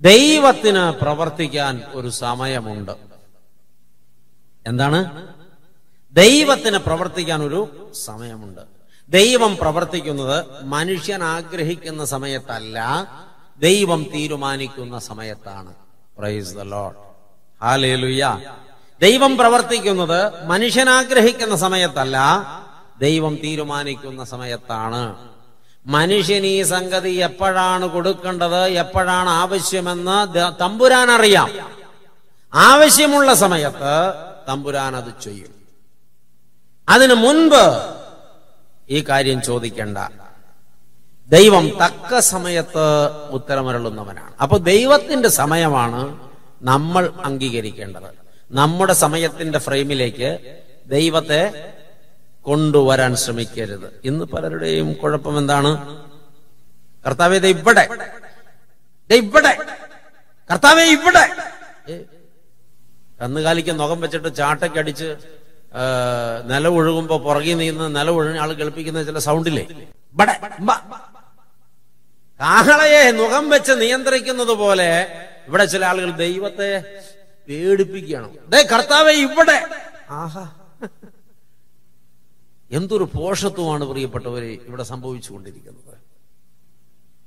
[0.00, 2.92] ദൈവത്തിന് പ്രവർത്തിക്കാൻ ഒരു സമയമുണ്ട്.
[4.66, 5.26] എന്താണ്?
[6.12, 8.60] ദൈവത്തിന് പ്രവർത്തിക്കാൻ ഒരു സമയമുണ്ട്.
[9.08, 12.78] ദൈവം പ്രവർത്തിക്കുന്നത് മനുഷ്യൻ ആഗ്രഹിക്കുന്ന സമയത്തല്ല
[13.58, 15.74] ദൈവം തീരുമാനിക്കുന്ന സമയത്താണ്.
[16.18, 16.94] പ്രൈസ് ദ ലോഡ്
[17.64, 18.40] ഹാലേലുയ്യ
[19.00, 22.18] ദൈവം പ്രവർത്തിക്കുന്നത് മനുഷ്യൻ ആഗ്രഹിക്കുന്ന സമയത്തല്ല
[22.98, 25.27] ദൈവം തീരുമാനിക്കുന്ന സമയത്താണ്.
[25.88, 30.16] മനുഷ്യൻ ഈ സംഗതി എപ്പോഴാണ് കൊടുക്കേണ്ടത് എപ്പോഴാണ് ആവശ്യമെന്ന്
[30.60, 31.50] തമ്പുരാൻ അറിയാം
[32.54, 34.12] ആവശ്യമുള്ള സമയത്ത്
[34.48, 35.52] തമ്പുരാൻ അത് ചെയ്യും.
[36.88, 37.64] അതിനു മുൻപ്
[38.90, 39.98] ഈ കാര്യം ചോദിക്കേണ്ട.
[41.28, 42.86] ദൈവം തക്ക സമയത്ത്
[43.30, 44.34] ഉത്തരമരുളുന്നവനാണ്.
[44.42, 46.30] അപ്പൊ ദൈവത്തിന്റെ സമയമാണ്
[46.62, 48.10] നമ്മൾ അംഗീകരിക്കേണ്ടത്.
[48.50, 51.42] നമ്മുടെ സമയത്തിന്റെ ഫ്രെയിമിലേക്ക് ദൈവത്തെ
[52.48, 54.00] കൊണ്ടുവരാൻ ശ്രമിക്കരുത്.
[54.04, 55.72] ഇന്ന് പലരുടെയും കുഴപ്പം എന്താണ്?
[57.06, 57.88] കർത്താവേ ഇവിടെ.
[59.10, 59.58] ഇവിടെ.
[60.50, 61.24] കർത്താവേ ഇവിടെ.
[63.22, 65.16] കന്നുകാലിക്ക് നുഖം വെച്ചിട്ട് ചാട്ടക്കടിച്ച്
[65.74, 65.82] ആ,
[66.44, 69.62] നില ഒഴുകുമ്പോ പുറകിൽ നിന്ന് നില ഒഴിഞ്ഞ ആൾ കേൾപ്പിക്കുന്ന ചില സൗണ്ടില്ലേ?
[70.12, 70.70] ഇവിടെ ബ.
[72.40, 74.88] കാഹളയെ നുഖം വെച്ച് നിയന്ത്രിക്കുന്നത് പോലെ
[75.48, 76.70] ഇവിടെ ചില ആളുകൾ ദൈവത്തെ
[77.48, 78.30] പേടിപ്പിക്കുകയാണ്.
[78.48, 79.58] ദേ കർത്താവെ ഇവിടെ.
[80.10, 80.44] ആഹാ.
[82.70, 85.98] എന്തൊരു പോഷത്വമാണ് പ്രിയപ്പെട്ടവരെ ഇവിടെ സംഭവിച്ചുകൊണ്ടിരിക്കുന്നത്?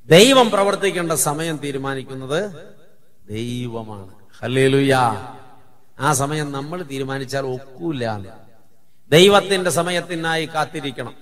[0.09, 2.51] ദൈവം പ്രവർത്തിക്കേണ്ട സമയം തീരുമാനിക്കുന്നത്
[3.29, 4.11] ദൈവമാണ്.
[4.41, 4.93] ഹല്ലേലൂയ.
[5.99, 8.17] ആ സമയം നമ്മൾ തീരുമാനിച്ചാൽ ഒക്കൂല.
[9.09, 11.15] ദൈവത്തിന്റെ സമയത്തിനായി കാത്തിരിക്കണം.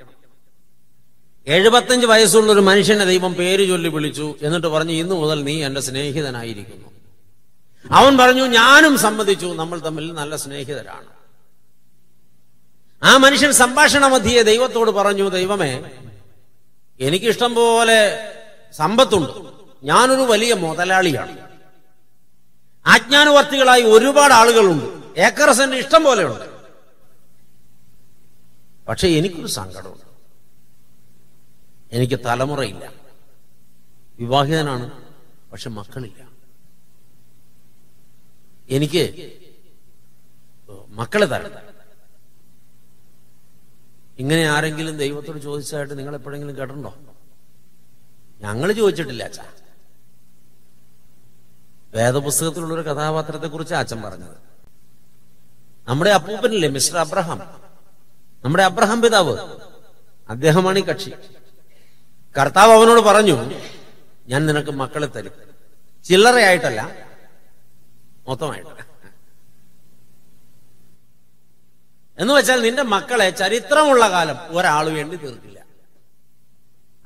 [1.48, 6.90] എഴുപത്തഞ്ച് വയസ്സുള്ള ഒരു മനുഷ്യനെ ദൈവം പേര് ചൊല്ലി വിളിച്ചു എന്നിട്ട് പറഞ്ഞു ഇന്നു മുതൽ നീ എന്റെ സ്നേഹിതനായിരിക്കുന്നു.
[7.92, 9.46] അവൻ പറഞ്ഞു ഞാനും സമ്മതിച്ചു.
[9.46, 11.19] നമ്മൾ തമ്മിൽ നല്ല സ്നേഹിതരാണ്.
[13.04, 15.92] ആ മനുഷ്യൻ സംഭാഷണ മധ്യയെ ദൈവത്തോട് പറഞ്ഞു ദൈവമേ
[17.00, 18.20] എനിക്കിഷ്ടം പോലെ
[18.72, 19.54] സമ്പത്തുണ്ട്.
[19.84, 21.50] ഞാനൊരു വലിയ മുതലാളിയാണ്.
[22.86, 25.20] ആജ്ഞാനുവർത്തികളായി ഒരുപാട് ആളുകളുണ്ട്.
[25.20, 26.60] ഏക്കർ ഇഷ്ടം പോലെയുണ്ട്.
[28.88, 30.06] പക്ഷെ എനിക്കൊരു സങ്കടമുണ്ട്.
[31.92, 32.94] എനിക്ക് തലമുറയില്ല.
[34.20, 35.04] വിവാഹിതനാണ്
[35.52, 36.30] പക്ഷെ മക്കളില്ല.
[38.70, 39.32] എനിക്ക്
[40.90, 41.69] മക്കളെ തരണം.
[44.20, 46.98] ഇങ്ങനെ ആരെങ്കിലും ദൈവത്തോട് ചോദിച്ചതായിട്ട് നിങ്ങൾ എപ്പോഴെങ്കിലും കേട്ടിട്ടുണ്ടോ?
[48.42, 49.44] ഞങ്ങൾ ചോദിച്ചിട്ടില്ല അച്ഛാ.
[51.94, 54.38] വേദപുസ്തകത്തിലുള്ളൊരു കഥാപാത്രത്തെ കുറിച്ച് അച്ഛൻ പറഞ്ഞത്.
[55.88, 57.62] നമ്മുടെ അപ്പൂപ്പനല്ലേ മിസ്റ്റർ അബ്രഹാം?
[58.44, 59.38] നമ്മുടെ അബ്രഹാം പിതാവ്.
[60.30, 61.10] അദ്ദേഹമാണ് ഈ കക്ഷി.
[62.40, 63.54] കർത്താവ് അവനോട് പറഞ്ഞു
[64.28, 65.32] ഞാൻ നിനക്ക് മക്കളെ തരും.
[66.04, 66.96] ചില്ലറയായിട്ടല്ല
[68.28, 68.79] മൊത്തമായിട്ട്.
[72.20, 75.66] എന്ന് വെച്ചാൽ നിന്റെ മക്കളെ ചരിത്രമുള്ള കാലം ഒരാൾ വേണ്ടി തീർക്കില്ല.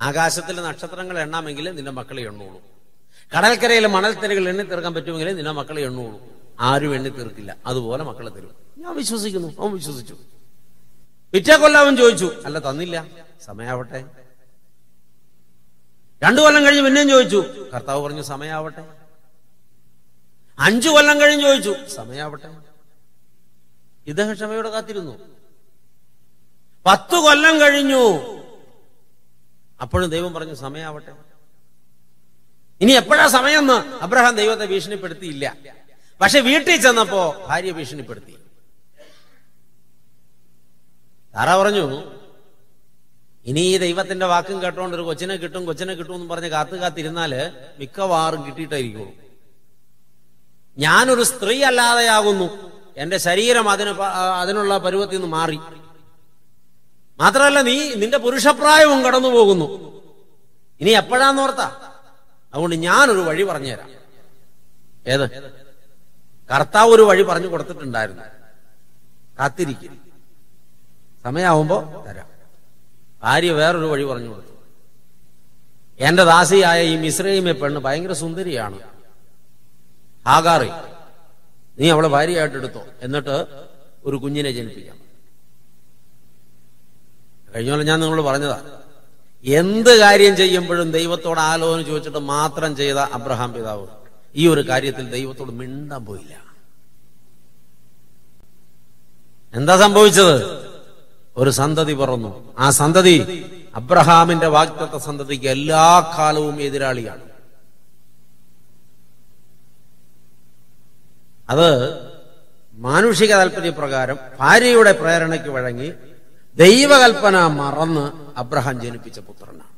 [0.01, 2.61] ആകാശത്തിലെ നക്ഷത്രങ്ങൾ എണ്ണാമെങ്കിലും നിന്റെ മക്കളെ എണ്ണുള്ളൂ.
[3.37, 6.21] കടൽക്കരയിലെ മണൽത്തരികൾ എണ്ണി തീർക്കാൻ പറ്റുമെങ്കിലും നിന്റെ മക്കളെ എണ്ണുള്ളൂ.
[6.59, 7.55] ആരും എണ്ണി തീർക്കില്ല.
[7.65, 8.55] അതുപോലെ മക്കളെ തരും.
[8.77, 9.55] ഞാൻ വിശ്വസിക്കുന്നു.
[9.59, 10.17] അവൻ വിശ്വസിച്ചു.
[11.33, 13.07] പിറ്റേ കൊല്ലാവൻ ചോദിച്ചു അല്ല തന്നില്ല.
[13.45, 14.05] സമയാവട്ടെ.
[16.23, 18.85] രണ്ടു കൊല്ലം കഴിഞ്ഞ് പിന്നെയും ചോദിച്ചു കർത്താവ് പറഞ്ഞു സമയാവട്ടെ.
[20.59, 22.72] അഞ്ചു കൊല്ലം കഴിഞ്ഞ് ചോദിച്ചു സമയാവട്ടെ.
[24.07, 25.19] ഇദ്ദേഹം ക്ഷമയോടെ കാത്തിരുന്നു.
[26.85, 28.33] പത്തു കൊല്ലം കഴിഞ്ഞു.
[29.81, 31.11] അപ്പോഴും ദൈവം പറഞ്ഞു സമയാവട്ടെ.
[32.81, 35.55] ഇനി എപ്പോഴാ സമയമെന്ന് അബ്രഹാം ദൈവത്തെ ഭീഷണിപ്പെടുത്തിയില്ല.
[36.21, 38.37] പക്ഷെ വീട്ടിൽ ചെന്നപ്പോ ഭാര്യ ഭീഷണിപ്പെടുത്തി.
[41.35, 42.11] താറ പറഞ്ഞു
[43.45, 48.45] ഇനി ഈ ദൈവത്തിന്റെ വാക്കും കേട്ടോണ്ട് ഒരു കൊച്ചിനെ കിട്ടും കൊച്ചിനെ കിട്ടും എന്ന് പറഞ്ഞ് കാത്തു കാത്തിരുന്നാൽ മിക്കവാറും
[48.45, 49.11] കിട്ടിയിട്ടായിരിക്കുള്ളൂ.
[50.77, 52.72] ഞാനൊരു സ്ത്രീ അല്ലാതെയാകുന്നു.
[52.97, 53.89] എന്റെ ശരീരം അതിന്
[54.39, 55.59] അതിനുള്ള പരുവത്തിൽ നിന്ന് മാറി.
[57.19, 59.65] മാത്രമല്ല നീ നിന്റെ പുരുഷപ്രായവും കടന്നു പോകുന്നു.
[60.81, 61.91] ഇനി എപ്പോഴാന്ന് ഓർത്താ?
[62.53, 63.89] അതുകൊണ്ട് ഞാനൊരു വഴി പറഞ്ഞുതരാം.
[65.07, 65.29] ഏത്?
[66.53, 68.23] കർത്താവ് ഒരു വഴി പറഞ്ഞു കൊടുത്തിട്ടുണ്ടായിരുന്നു.
[69.39, 70.01] കാത്തിരിക്കും.
[71.23, 72.27] സമയാവുമ്പോ തരാം.
[73.23, 74.47] ഭാര്യ വേറൊരു വഴി പറഞ്ഞു കൊടുത്തു.
[75.99, 78.79] എന്റെ ദാസിയായ ഈ മിശ്രയിമെ പെണ്ണ് ഭയങ്കര സുന്ദരിയാണ്.
[80.27, 80.69] ഹാഗാറി
[81.79, 82.83] നീ അവളെ ഭാര്യയായിട്ട് എടുത്തോ.
[83.01, 83.45] എന്നിട്ട്
[84.05, 84.97] ഒരു കുഞ്ഞിനെ ജനിപ്പിക്കാം.
[87.55, 88.61] കഴിഞ്ഞ പോലെ ഞാൻ നിങ്ങളോട് പറഞ്ഞതാ
[89.43, 93.87] എന്ത് കാര്യം ചെയ്യുമ്പോഴും ദൈവത്തോട് ആലോചന ചോദിച്ചിട്ട് മാത്രം ചെയ്ത അബ്രഹാം പിതാവ്.
[94.35, 96.43] ഈ ഒരു കാര്യത്തിൽ ദൈവത്തോട് മിണ്ടാൻ പോയില്ല.
[99.53, 100.35] എന്താ സംഭവിച്ചത്?
[101.37, 102.53] ഒരു സന്തതി പറന്നു.
[102.59, 107.32] ആ സന്തതി അബ്രഹാമിന്റെ വാഗ്ദത്ത സന്തതിക്ക് എല്ലാ കാലവും എതിരാളിയാണ്.
[111.49, 111.99] അത്
[112.73, 115.93] മാനുഷിക താല്പര്യപ്രകാരം ഭാര്യയുടെ പ്രേരണയ്ക്ക് വഴങ്ങി
[116.55, 119.73] ദൈവകൽപ്പന മറന്ന് അബ്രഹാം ജനിപ്പിച്ച പുത്രനാണ്.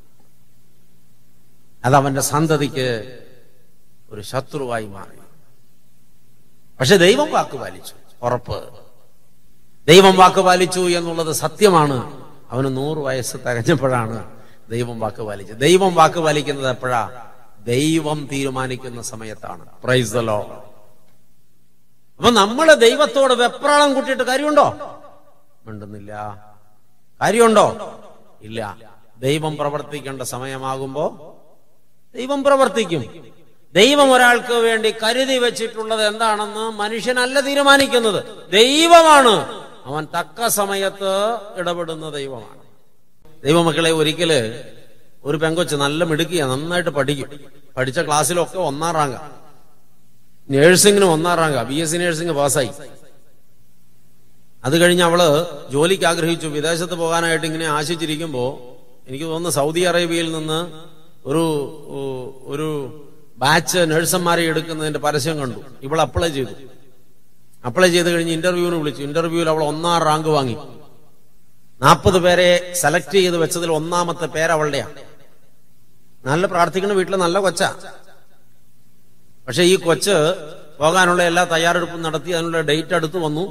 [1.85, 3.19] അത് അവന്റെ സന്തതിക്ക്
[4.09, 5.19] ഒരു ശത്രുവായി മാറി.
[6.79, 7.93] പക്ഷെ ദൈവം വാക്ക് പാലിച്ചു.
[8.21, 8.69] ഉറപ്പ്.
[9.87, 12.27] ദൈവം വാക്ക് പാലിച്ചു എന്നുള്ളത് സത്യമാണ്.
[12.49, 15.57] അവന് നൂറ് വയസ്സ് തികഞ്ഞപ്പോഴാണ് ദൈവം വാക്ക് പാലിച്ചത്.
[15.57, 17.31] ദൈവം വാക്ക് പാലിക്കുന്നത് എപ്പോഴാ?
[17.65, 19.65] ദൈവം തീരുമാനിക്കുന്ന സമയത്താണ്.
[19.83, 20.71] പ്രൈസ് ദ ലോ
[22.17, 24.65] അപ്പൊ നമ്മൾ ദൈവത്തോട് വെപ്രാളം കൂട്ടിയിട്ട് കാര്യമുണ്ടോ?
[25.65, 26.13] മിണ്ടുന്നില്ല.
[27.21, 27.99] കാര്യമുണ്ടോ?
[28.41, 28.77] ഇല്ല.
[29.19, 31.35] ദൈവം പ്രവർത്തിക്കേണ്ട സമയമാകുമ്പോ
[32.15, 33.25] ദൈവം പ്രവർത്തിക്കും.
[33.73, 38.51] ദൈവം ഒരാൾക്ക് വേണ്ടി കരുതി വെച്ചിട്ടുള്ളത് എന്താണെന്ന് മനുഷ്യനല്ല തീരുമാനിക്കുന്നത്.
[38.51, 39.65] ദൈവമാണ്.
[39.85, 42.61] അവൻ തക്ക സമയത്ത് ഇടപെടുന്ന ദൈവമാണ്.
[43.43, 44.63] ദൈവമക്കളെ ഒരിക്കൽ
[45.23, 47.29] ഒരു പെങ്കൊച്ച് നല്ല മിടുക്കിയ നന്നായിട്ട് പഠിക്കും.
[47.77, 49.44] പഠിച്ച ക്ലാസ്സിലൊക്കെ ഒന്നാം റാങ്ക.
[50.49, 52.69] നേഴ്സിംഗിന് ഒന്നാം rank B S C nursing പാസ്സായി.
[54.65, 55.21] അത് കഴിഞ്ഞ് അവൾ
[55.71, 56.47] ജോലിക്ക് ആഗ്രഹിച്ചു.
[56.47, 58.43] വിദേശത്ത് പോകാനായിട്ട് ഇങ്ങനെ ആശിച്ചിരിക്കുമ്പോ
[59.07, 60.59] എനിക്ക് തോന്നുന്നു സൗദി അറേബ്യയിൽ നിന്ന്
[61.29, 61.43] ഒരു
[62.45, 62.67] ഒരു
[63.37, 65.59] ബാച്ച് നഴ്സന്മാരെ എടുക്കുന്നതിന്റെ പരസ്യം കണ്ടു.
[65.81, 66.53] ഇവൾ അപ്ലൈ ചെയ്തു.
[67.65, 69.03] അപ്ലൈ ചെയ്ത് കഴിഞ്ഞ് ഇന്റർവ്യൂവിന് വിളിച്ചു.
[69.03, 70.55] ഇന്റർവ്യൂവിൽ അവൾ ഒന്നാം റാങ്ക് വാങ്ങി.
[71.81, 74.87] നാൽപ്പത് പേരെ സെലക്ട് ചെയ്ത് വെച്ചതിൽ ഒന്നാമത്തെ പേര് അവളുടെയാ.
[76.25, 77.69] നല്ല പ്രാർത്ഥിക്കുന്ന വീട്ടിൽ നല്ല കൊച്ചാ.
[79.47, 80.15] പക്ഷെ ഈ കൊച്ച്
[80.79, 83.45] പോകാനുള്ള എല്ലാ തയ്യാറെടുപ്പും നടത്തി അതിനുള്ള ഡേറ്റ് അടുത്ത് വന്നു.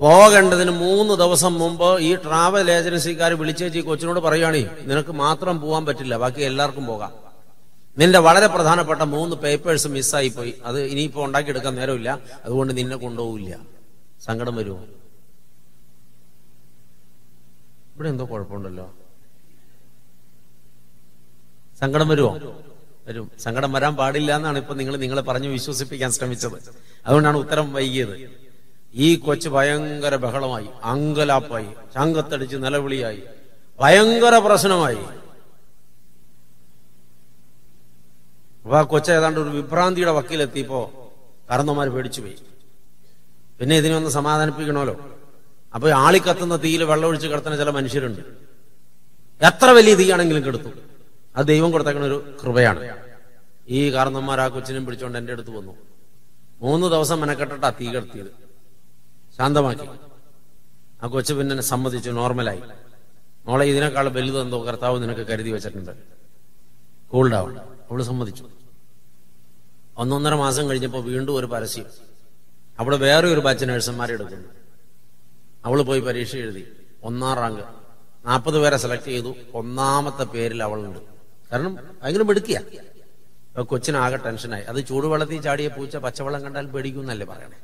[0.00, 6.16] പോകേണ്ടതിന് മൂന്ന് ദിവസം മുമ്പ് ഈ ട്രാവൽ ഏജൻസിക്കാർ വിളിച്ചേച്ച് ഈ കൊച്ചിനോട് പറയുകയാണേ നിനക്ക് മാത്രം പോകാൻ പറ്റില്ല
[6.16, 7.12] ബാക്കി എല്ലാവർക്കും പോകാം.
[7.98, 10.54] നിന്റെ വളരെ പ്രധാനപ്പെട്ട മൂന്ന് പേപ്പേഴ്സ് മിസ്സായി പോയി.
[10.64, 12.10] അത് ഇനിയിപ്പോ ഉണ്ടാക്കിയെടുക്കാൻ നേരമില്ല.
[12.44, 13.58] അതുകൊണ്ട് നിന്നെ കൊണ്ടുപോകില്ല
[14.26, 14.84] സങ്കടം വരുമോ
[17.94, 18.86] ഇവിടെ എന്തോ കുഴപ്പമുണ്ടല്ലോ.
[21.80, 22.32] സങ്കടം വരുമോ
[23.08, 26.58] വരും സങ്കടം വരാൻ പാടില്ല എന്നാണ് ഇപ്പൊ നിങ്ങൾ നിങ്ങളെ പറഞ്ഞു വിശ്വസിപ്പിക്കാൻ ശ്രമിച്ചത്.
[27.06, 28.30] അതുകൊണ്ടാണ് ഉത്തരം വൈകിയത്.
[28.94, 33.22] ഈ കൊച്ച് ഭയങ്കര ബഹളമായി അങ്കലാപ്പായി ശങ്കത്തടിച്ച് നിലവിളിയായി
[33.80, 34.96] ഭയങ്കര പ്രശ്നമായി.
[38.62, 41.12] അപ്പൊ ആ കൊച്ച ഏതാണ്ട് ഒരു വിഭ്രാന്തിയുടെ വക്കീലെത്തിയപ്പോ
[41.50, 42.36] കറന്നമാര് പേടിച്ചു പോയി.
[43.60, 45.16] പിന്നെ ഇതിനെ ഒന്ന് സമാധാനിപ്പിക്കണമല്ലോ.
[45.74, 48.20] അപ്പൊ ആളി കത്തുന്ന തീയിൽ വെള്ളമൊഴിച്ച് കിടത്തുന്ന ചില മനുഷ്യരുണ്ട്.
[49.46, 50.68] എത്ര വലിയ തീയാണെങ്കിലും കെടുത്തു.
[51.36, 52.97] അത് ദൈവം കൊടുത്തേക്കണ ഒരു കൃപയാണ്.
[53.68, 55.76] ഈ കാരണന്മാർ ആ കൊച്ചിനെയും പിടിച്ചോണ്ട് എന്റെ അടുത്ത് വന്നു.
[56.60, 58.26] മൂന്ന് ദിവസം മെനക്കെട്ടിട്ടാ തീ കെടുത്തിയത്.
[59.38, 59.88] ശാന്തമാക്കി.
[61.02, 62.60] ആ കൊച്ചു പിന്നെ സമ്മതിച്ചു നോർമലായി.
[63.46, 65.90] മോളെ ഇതിനേക്കാൾ വലുതെന്തോ കർത്താവ് നിനക്ക് കരുതി വെച്ചിട്ടുണ്ട്.
[67.08, 68.48] കൂൾഡാവും അവൾ സമ്മതിച്ചു.
[69.96, 71.84] ഒന്നൊന്നര മാസം കഴിഞ്ഞപ്പോൾ വീണ്ടും ഒരു പരസ്യം.
[72.78, 74.48] അവിടെ വേറെ ഒരു ബാച്ച് നഴ്സന്മാരെ എടുക്കുന്നു.
[75.64, 76.72] അവൾ പോയി പരീക്ഷ എഴുതി.
[77.02, 77.60] ഒന്നാം റാങ്ക്
[78.26, 79.34] നാൽപ്പത് പേരെ സെലക്ട് ചെയ്തു.
[79.54, 80.98] ഒന്നാമത്തെ പേരിൽ അവളുണ്ട്.
[81.52, 82.60] കാരണം ഭയങ്കര മിടുക്കിയ.
[83.58, 84.62] അപ്പൊ കൊച്ചിനാകെ ടെൻഷനായി.
[84.62, 87.56] അത് ചൂടുവെള്ളത്തിൽ ചാടിയ പൂച്ച പച്ചവെള്ളം കണ്ടാൽ പേടിക്കും എന്നല്ലേ പറയണേ.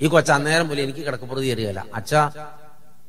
[0.00, 2.30] ഈ കൊച്ച അന്നേരം പോലും എനിക്ക് കിടക്കപ്പുറത്ത് കയറിയല്ല അച്ഛാ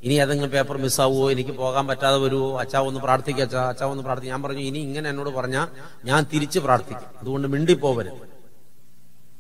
[0.03, 3.69] ഇനി ഏതെങ്കിലും പേപ്പർ മിസ്സാവുമോ എനിക്ക് പോകാൻ പറ്റാതെ വരുമോ അച്ഛാ ഒന്ന് പ്രാർത്ഥിക്കുക അച്ഛാ.
[3.69, 4.33] അച്ഛാ ഒന്ന് പ്രാർത്ഥിക്കും.
[4.35, 5.67] ഞാൻ പറഞ്ഞു ഇനി ഇങ്ങനെ എന്നോട് പറഞ്ഞാ
[6.05, 7.19] ഞാൻ തിരിച്ച് പ്രാർത്ഥിക്കും.
[7.19, 8.21] അതുകൊണ്ട് മിണ്ടിപ്പോവരുത്.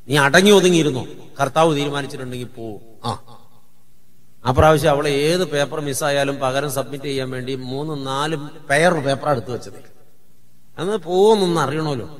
[0.07, 1.07] നീ അടങ്ങി ഒതുങ്ങിയിരുന്നു?
[1.41, 3.19] കർത്താവ് തീരുമാനിച്ചിട്ടുണ്ടെങ്കിൽ പോവും ആ.
[4.45, 8.35] ആ പ്രാവശ്യം അവളെ ഏത് പേപ്പർ മിസ്സായാലും പകരം സബ്മിറ്റ് ചെയ്യാൻ വേണ്ടി മൂന്ന് നാല്
[8.69, 9.79] പെയർ പേപ്പർ എടുത്തു വെച്ചത്.
[10.79, 12.17] അന്ന് പോകുന്നൊന്നും അറിയണമല്ലോ.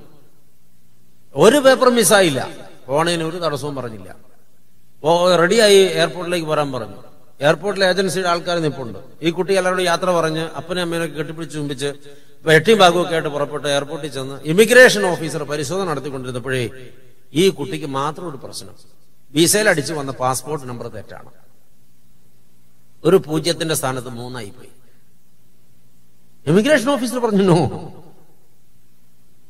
[1.37, 2.49] ഒരു പേപ്പർ മിസ്സായില്ല.
[2.87, 4.15] പോണേന് ഒരു തടസ്സവും പറഞ്ഞില്ല.
[5.03, 7.03] ഓ റെഡിയായി എയർപോർട്ടിലേക്ക് വരാൻ പറഞ്ഞു.
[7.41, 8.99] എയർപോർട്ടിലെ ഏജൻസിയുടെ ആൾക്കാർ നിപ്പുണ്ട്.
[9.21, 11.93] ഈ കുട്ടി എല്ലാവരോടും യാത്ര പറഞ്ഞ് അപ്പനെ അമ്മേനൊക്കെ കെട്ടിപ്പിടിച്ച് ചുംബിച്ച്
[12.45, 16.69] വെട്ടിയും ഭാഗമൊക്കെ ആയിട്ട് പുറപ്പെട്ട് എയർപോർട്ടിൽ ചെന്ന് ഇമിഗ്രേഷൻ ഓഫീസർ പരിശോധന നടത്തിക്കൊണ്ടിരുന്നപ്പോഴേ
[17.33, 18.75] ഈ കുട്ടിക്ക് മാത്രം ഒരു പ്രശ്നം.
[19.33, 21.29] വിസയിൽ അടിച്ചു വന്ന പാസ്പോർട്ട് നമ്പർ തെറ്റാണ്.
[23.05, 24.69] ഒരു പൂജ്യത്തിന്റെ സ്ഥാനത്ത് മൂന്നായി പോയി.
[26.47, 28.06] ഇമിഗ്രേഷൻ ഓഫീസർ പറഞ്ഞു "No."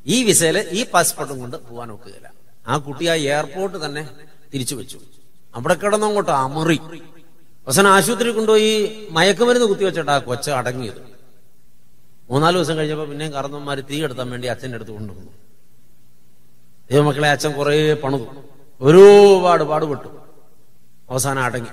[0.08, 2.32] ഈ വിസയിൽ ഈ പാസ്പോർട്ടും കൊണ്ട് പോകാൻ ഒക്കുകയില്ല.
[2.68, 4.08] ആ കുട്ടി ആ എയർപോർട്ട് തന്നെ
[4.54, 5.00] തിരിച്ചു വെച്ചു.
[5.54, 6.80] അവിടെ കിടന്നങ്ങോട്ട് അമറി.
[7.66, 11.18] അവസാനം ആശുപത്രി കൊണ്ടുപോയി മയക്കുമരുന്ന് കുത്തിവെച്ചിട്ട് ആ കൊച്ച അടങ്ങിയത്.
[12.30, 15.32] മൂന്നാൽ ദിവസം കഴിഞ്ഞപ്പോ പിന്നെയും കാരണന്മാര് തീ എടുത്താൻ വേണ്ടി അച്ഛന്റെ അടുത്ത് കൊണ്ടുവന്നു.
[16.90, 18.26] ദൈവമക്കളെ അച്ഛൻ കുറെ പണിതു.
[18.80, 20.08] ഒരുപാട് പാടുപെട്ടു.
[21.10, 21.68] അവസാനം അടങ്ങി.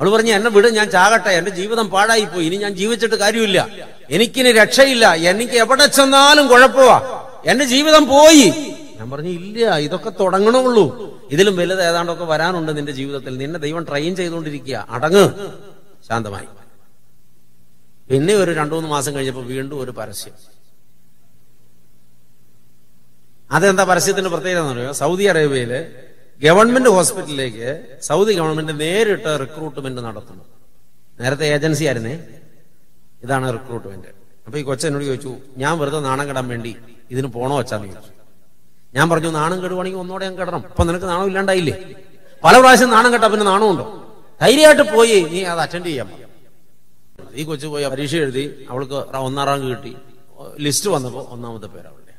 [0.00, 1.28] അവൾ പറഞ്ഞു എന്നെ വിട് ഞാൻ ചാകട്ടെ.
[1.28, 3.68] എന്റെ ജീവിതം പാഴായി പോയി ഇനി ഞാൻ ജീവിച്ചിട്ട് കാര്യമില്ല.
[4.10, 5.14] എനിക്കിനി രക്ഷയില്ല.
[5.14, 7.26] എനിക്ക് എവിടെ ചെന്നാലും കുഴപ്പമാ.
[7.46, 8.46] എന്റെ ജീവിതം പോയി.
[8.98, 10.86] ഞാൻ പറഞ്ഞു ഇല്ല ഇതൊക്കെ തുടങ്ങണമുള്ളൂ
[11.30, 13.38] ഇതിലും വലുത് ഏതാണ്ടൊക്കെ വരാനുണ്ട് നിന്റെ ജീവിതത്തിൽ.
[13.38, 15.28] നിന്നെ ദൈവം ട്രെയിൻ ചെയ്തുകൊണ്ടിരിക്കുക അടങ്ങ്.
[16.08, 16.46] ശാന്തമായി.
[18.10, 20.34] പിന്നെ ഒരു രണ്ടു മൂന്ന് മാസം കഴിഞ്ഞപ്പോൾ വീണ്ടും ഒരു പരസ്യം.
[23.50, 24.92] അതെന്താ പരസ്യത്തിന്റെ പ്രത്യേകത എന്ന് പറയുക?
[24.92, 25.86] സൗദി അറേബ്യയിൽ
[26.44, 27.68] ഗവൺമെന്റ് ഹോസ്പിറ്റലിലേക്ക്
[28.08, 30.44] സൗദി ഗവൺമെന്റ് നേരിട്ട് റിക്രൂട്ട്മെന്റ് നടത്തുന്നു.
[31.20, 32.14] നേരത്തെ ഏജൻസി ആയിരുന്നേ?
[33.24, 34.10] ഇതാണ് റിക്രൂട്ട്മെന്റ്.
[34.46, 35.32] അപ്പൊ ഈ കൊച്ചനോട് ചോദിച്ചു
[35.62, 36.72] ഞാൻ വെറുതെ നാണം കെടാൻ വേണ്ടി
[37.12, 38.12] ഇതിന് പോണോ വെച്ചാന്ന് ചോദിച്ചു.
[38.96, 40.62] ഞാൻ പറഞ്ഞു നാണം കെടുവാണെങ്കിൽ ഒന്നോടെ ഞാൻ കെടണം.
[40.70, 41.74] അപ്പൊ നിനക്ക് നാണം ഇല്ലാണ്ടായില്ലേ?
[42.44, 43.86] പല പ്രാവശ്യം നാണം കെട്ടാ പിന്നെ നാണമുണ്ടോ?
[44.42, 46.08] ധൈര്യമായിട്ട് പോയി നീ അത് അറ്റൻഡ് ചെയ്യാൻ.
[47.40, 48.96] ഈ കൊച്ചു പോയി പരീക്ഷ എഴുതി അവൾക്ക്
[49.28, 49.92] ഒന്നാം റാങ്ക് കിട്ടി.
[50.66, 52.14] ലിസ്റ്റ് വന്നപ്പോ ഒന്നാമത്തെ പേര് അവളുടെ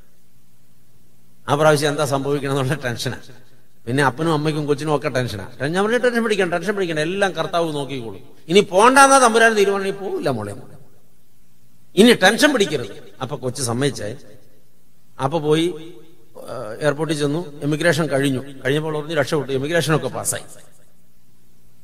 [1.50, 3.40] ആ പ്രാവശ്യം എന്താ സംഭവിക്കണം എന്നുള്ള ടെൻഷനാണ്
[3.88, 7.74] പിന്നെ അപ്പനും അമ്മയ്ക്കും കൊച്ചിനും ഒക്കെ ടെൻഷനാണ് ടെൻ- ഞാൻ പറഞ്ഞു ടെൻഷൻ പിടിക്കണം ടെൻഷൻ പിടിക്കണം എല്ലാം കർത്താവ്
[7.74, 8.24] നോക്കിക്കോളും.
[8.48, 10.56] ഇനി പോണ്ടാന്നാ തമ്പുരാൻ തീരുമാനം പോവില്ല മോളെ
[11.96, 13.04] ഇനി ടെൻഷൻ പിടിക്കരുത്.
[13.22, 14.16] അപ്പൊ കൊച്ചു സമ്മതിച്ചേ.
[15.22, 15.74] അപ്പൊ പോയി
[16.82, 17.60] എയർപോർട്ടിൽ ചെന്നു.
[17.62, 18.44] എമിഗ്രേഷൻ കഴിഞ്ഞു.
[18.66, 19.54] കഴിഞ്ഞപ്പോൾ പറഞ്ഞ് രക്ഷപ്പെട്ടു.
[19.54, 20.44] എമിഗ്രേഷൻ ഒക്കെ പാസ്സായി.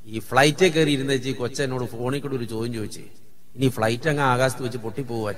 [0.05, 2.99] ഈ ഫ്ലൈറ്റേ കയറി ഇരുന്ന ഈ കൊച്ച എന്നോട് ഫോണിൽ കൂടി ഒരു ചോദ്യം ചോദിച്ചു
[3.55, 5.35] ഇനി ഫ്ലൈറ്റ് അങ്ങ് ആകാശത്ത് വെച്ച് പൊട്ടിപ്പോവുക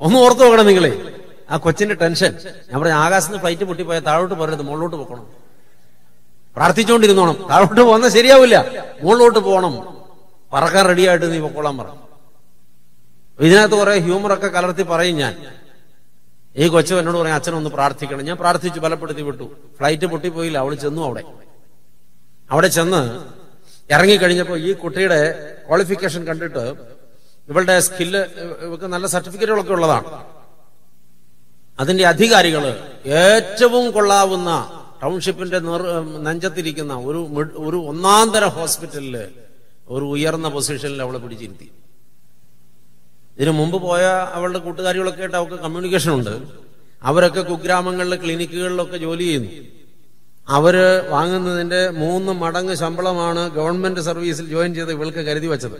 [0.00, 1.23] ഒന്ന് ഓർത്തു നോക്കണം നിങ്ങളെ.
[1.50, 2.32] ആ കൊച്ചിന്റെ ടെൻഷൻ.
[2.70, 5.26] ഞാൻ പറഞ്ഞു ആകാശത്ത് ഫ്ലൈറ്റ് പൊട്ടിപ്പോയ താഴോട്ട് പോരരുത് മുകളിലോട്ട് പോകണം
[6.56, 8.56] പ്രാർത്ഥിച്ചുകൊണ്ടിരുന്നോണം താഴോട്ട് പോകുന്ന ശരിയാവില്ല.
[9.02, 9.74] മുകളിലോട്ട് പോകണം
[10.52, 12.00] പറക്കാൻ റെഡിയായിട്ട് നീ പൊക്കോളാൻ പറഞ്ഞു
[13.40, 15.34] ഇതിനകത്ത് കുറെ ഹ്യൂമറൊക്കെ കലർത്തി പറയും ഞാൻ.
[16.56, 18.24] ഈ കൊച്ചു എന്നോട് പറയാം അച്ഛനൊന്ന് പ്രാർത്ഥിക്കണം.
[18.24, 19.46] ഞാൻ പ്രാർത്ഥിച്ചു ബലപ്പെടുത്തി വിട്ടു.
[19.78, 20.58] ഫ്ലൈറ്റ് പൊട്ടിപ്പോയില്ല.
[20.58, 21.22] അവൾ ചെന്നു അവിടെ.
[22.50, 23.02] അവിടെ ചെന്ന്
[23.90, 25.18] ഇറങ്ങിക്കഴിഞ്ഞപ്പോ ഈ കുട്ടിയുടെ
[25.68, 26.64] ക്വാളിഫിക്കേഷൻ കണ്ടിട്ട്
[27.48, 28.22] ഇവളുടെ സ്കില്ല്
[28.66, 30.08] ഇവക്ക് നല്ല സർട്ടിഫിക്കറ്റുകളൊക്കെ ഉള്ളതാണ്.
[31.78, 32.64] അതിന്റെ അധികാരികൾ
[33.22, 34.50] ഏറ്റവും കൊള്ളാവുന്ന
[35.02, 35.58] ടൗൺഷിപ്പിന്റെ
[36.26, 37.20] നെഞ്ചത്തിരിക്കുന്ന ഒരു
[37.68, 39.16] ഒരു ഒന്നാന്തര ഹോസ്പിറ്റലിൽ
[39.94, 41.66] ഒരു ഉയർന്ന പൊസിഷനിൽ അവളെ പിടിച്ചിരുത്തി.
[43.36, 44.04] ഇതിനു മുമ്പ് പോയ
[44.36, 46.34] അവളുടെ കൂട്ടുകാരികളൊക്കെ ആയിട്ട് അവൾക്ക് കമ്മ്യൂണിക്കേഷൻ ഉണ്ട്
[47.08, 49.50] അവരൊക്കെ കുഗ്രാമങ്ങളിലെ ക്ലിനിക്കുകളിലൊക്കെ ജോലി ചെയ്യുന്നു.
[50.56, 50.76] അവർ
[51.14, 55.78] വാങ്ങുന്നതിന്റെ മൂന്ന് മടങ്ങ് ശമ്പളമാണ് ഗവൺമെന്റ് സർവീസിൽ ജോയിൻ ചെയ്ത് ഇവൾക്ക് കരുതി വെച്ചത്.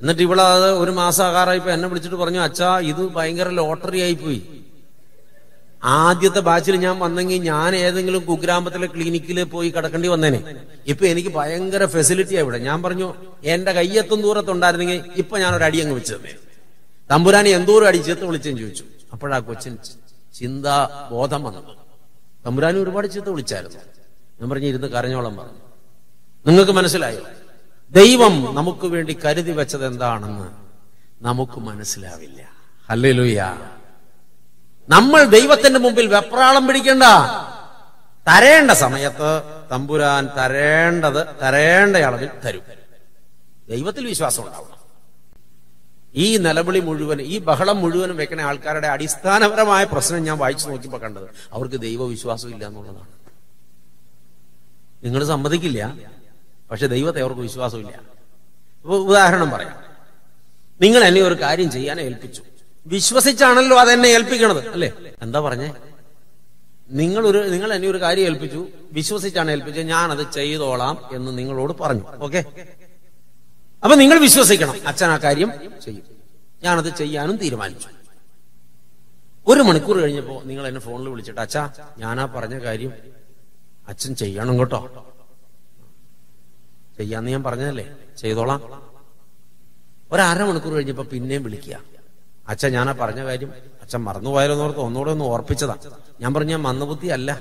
[0.00, 4.40] എന്നിട്ട് ഇവളത് ഒരു മാസം ആകാറായപ്പോ എന്നെ വിളിച്ചിട്ട് പറഞ്ഞു അച്ഛാ ഇത് ഭയങ്കര ലോട്ടറി ആയിപ്പോയി
[5.84, 10.54] ആദ്യത്തെ ബാച്ചിൽ ഞാൻ വന്നെങ്കിൽ ഞാൻ ഏതെങ്കിലും കുഗ്രാമത്തിലെ ക്ലിനിക്കിൽ പോയി കിടക്കേണ്ടി വന്നേനെ.
[10.86, 12.58] ഇപ്പൊ എനിക്ക് ഭയങ്കര ഫെസിലിറ്റിയാ ഇവിടെ.
[12.58, 16.34] ഞാൻ പറഞ്ഞു എന്റെ കയ്യെത്തും ദൂരത്തുണ്ടായിരുന്നെങ്കിൽ ഇപ്പൊ ഞാൻ ഒരു അടി അങ്ങ് വെച്ചു തന്നെ
[17.10, 18.84] തമ്പുരാനെ എന്തോരം അടി ചീത്ത വിളിച്ചെന്ന് ചോദിച്ചു.
[19.12, 19.78] അപ്പോഴാ കൊച്ചിൻ
[20.34, 21.76] ചിന്താ ബോധം വന്നത്.
[22.46, 23.78] തമ്പുരാനെ ഒരുപാട് ചീത്ത വിളിച്ചായിരുന്നു.
[24.40, 25.58] ഞാൻ പറഞ്ഞു ഇരുന്ന് കരഞ്ഞോളം പറഞ്ഞു.
[26.46, 27.22] നിങ്ങൾക്ക് മനസ്സിലായോ?
[27.90, 30.48] ദൈവം നമുക്ക് വേണ്ടി കരുതി വെച്ചത് എന്താണെന്ന്
[31.24, 32.52] നമുക്ക് മനസ്സിലാവില്ല.
[32.90, 33.40] ഹല്ലേലൂയ.
[34.88, 37.02] നമ്മൾ ദൈവത്തിന്റെ മുമ്പിൽ വെപ്രാളം പിടിക്കണ്ട.
[38.28, 42.62] തരേണ്ട സമയത്ത് തമ്പുരാൻ തരേണ്ടത് തരേണ്ട അളവിൽ തരും.
[43.68, 44.80] ദൈവത്തിൽ വിശ്വാസം ഉണ്ടാവണം.
[46.14, 51.22] ഈ നിലവിളി മുഴുവൻ ഈ ബഹളം മുഴുവനും വെക്കുന്ന ആൾക്കാരുടെ അടിസ്ഥാനപരമായ പ്രശ്നം ഞാൻ വായിച്ചു നോക്കിയപ്പോ കണ്ടത്.
[51.52, 53.06] അവർക്ക് ദൈവവിശ്വാസം ഇല്ല എന്നുള്ളതാണ്.
[55.04, 55.94] നിങ്ങൾ സമ്മതിക്കില്ല
[56.70, 58.00] പക്ഷെ ദൈവത്തെ അവർക്ക് വിശ്വാസമില്ല.
[58.84, 59.76] ഉദാഹരണം പറയാം.
[60.80, 62.42] നിങ്ങൾ എന്നെ ഒരു കാര്യം ചെയ്യാൻ ഏൽപ്പിച്ചു.
[62.86, 64.68] വിശ്വസിച്ചാണല്ലോ അതെന്നെ ഏൽപ്പിക്കണത്.
[64.68, 64.92] അല്ലേ?
[65.22, 65.74] എന്താ പറഞ്ഞേ?
[66.90, 68.66] നിങ്ങൾ ഒരു നിങ്ങൾ എന്നെ ഒരു കാര്യം ഏൽപ്പിച്ചു.
[68.92, 69.82] വിശ്വസിച്ചാണ് ഏൽപ്പിച്ചത്.
[69.82, 72.02] ഞാൻ അത് ചെയ്തോളാം എന്ന് നിങ്ങളോട് പറഞ്ഞു.
[72.18, 72.44] ഓക്കെ?
[73.84, 74.74] അപ്പൊ നിങ്ങൾ വിശ്വസിക്കണം.
[74.86, 75.52] അച്ഛൻ ആ കാര്യം
[75.84, 76.02] ചെയ്യും.
[76.62, 77.88] ഞാനത് ചെയ്യാനും തീരുമാനിച്ചു.
[79.46, 82.92] ഒരു മണിക്കൂർ കഴിഞ്ഞപ്പോ നിങ്ങൾ എന്നെ ഫോണിൽ വിളിച്ചിട്ട് അച്ഛാ ഞാനാ പറഞ്ഞ കാര്യം
[83.88, 85.06] അച്ഛൻ ചെയ്യണം കേട്ടോ.
[86.98, 87.94] ചെയ്യാന്ന് ഞാൻ പറഞ്ഞതല്ലേ?
[88.18, 88.82] ചെയ്തോളാം.
[90.12, 91.99] ഒരു അരമണിക്കൂർ കഴിഞ്ഞപ്പോ പിന്നെയും വിളിക്കുക.
[92.48, 95.76] അച്ഛൻ ഞാനാ പറഞ്ഞ കാര്യം അച്ഛൻ മറന്നുപോയാലോന്നോർത്ത് ഒന്നുകൂടെ ഒന്ന് ഓർപ്പിച്ചതാ.
[96.20, 97.38] ഞാൻ പറഞ്ഞ ഞാൻ മന്ദബുദ്ധി അല്ല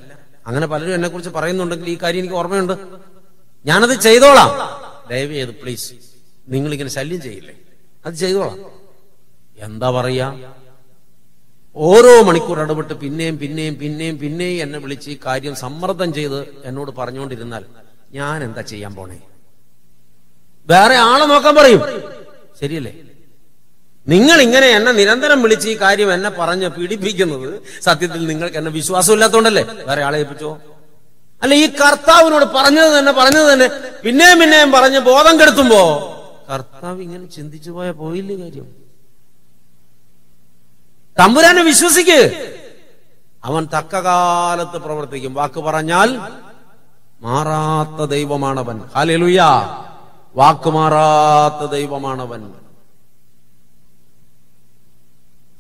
[0.48, 2.74] അങ്ങനെ പലരും എന്നെ കുറിച്ച് പറയുന്നുണ്ടെങ്കിൽ ഈ കാര്യം എനിക്ക് ഓർമ്മയുണ്ട്.
[3.66, 4.52] ഞാനത് ചെയ്തോളാം.
[5.10, 5.94] ദയവ് ചെയ്ത് പ്ലീസ്
[6.48, 7.54] നിങ്ങൾ ഇങ്ങനെ ശല്യം ചെയ്യില്ലേ?
[8.06, 8.60] അത് ചെയ്തോളാം.
[9.58, 10.36] എന്താ പറയാ?
[11.76, 17.66] ഓരോ മണിക്കൂർ ഇടപെട്ട് പിന്നെയും പിന്നെയും പിന്നെയും പിന്നെയും എന്നെ വിളിച്ച് ഈ കാര്യം സമ്മർദ്ദം ചെയ്ത് എന്നോട് പറഞ്ഞുകൊണ്ടിരുന്നാൽ
[18.14, 19.20] ഞാൻ എന്താ ചെയ്യാൻ പോണേ?
[20.68, 21.82] വേറെ ആളെ നോക്കാൻ പറയും.
[22.62, 22.94] ശരിയല്ലേ?
[24.10, 29.64] നിങ്ങൾ ഇങ്ങനെ എന്നെ നിരന്തരം വിളിച്ച് ഈ കാര്യം എന്നെ പറഞ്ഞ് പീഡിപ്പിക്കുന്നത് സത്യത്തിൽ നിങ്ങൾക്ക് എന്നെ വിശ്വാസമില്ലാത്തോണ്ടല്ലേ?
[29.86, 30.58] വേറെ ആളെ ഏൽപ്പിച്ചോ?
[31.44, 33.68] അല്ല ഈ കർത്താവിനോട് പറഞ്ഞത് തന്നെ പറഞ്ഞത് തന്നെ.
[34.06, 35.82] പിന്നെയും പിന്നെയും പറഞ്ഞ് ബോധം കെടുത്തുമ്പോ
[36.50, 38.68] കർത്താവ് ഇങ്ങനെ ചിന്തിച്ചു പോയ പോയില്ല കാര്യം?
[41.20, 42.20] തമ്പുരാനെ വിശ്വസിക്ക്.
[43.46, 45.34] അവൻ തക്ക കാലത്ത് പ്രവർത്തിക്കും.
[45.34, 46.20] വാക്ക് പറഞ്ഞാൽ
[47.22, 48.78] മാറാത്ത ദൈവമാണവൻ.
[48.96, 49.40] ഹാലേലുയ
[50.36, 52.44] വാക്ക് മാറാത്ത ദൈവമാണവൻ.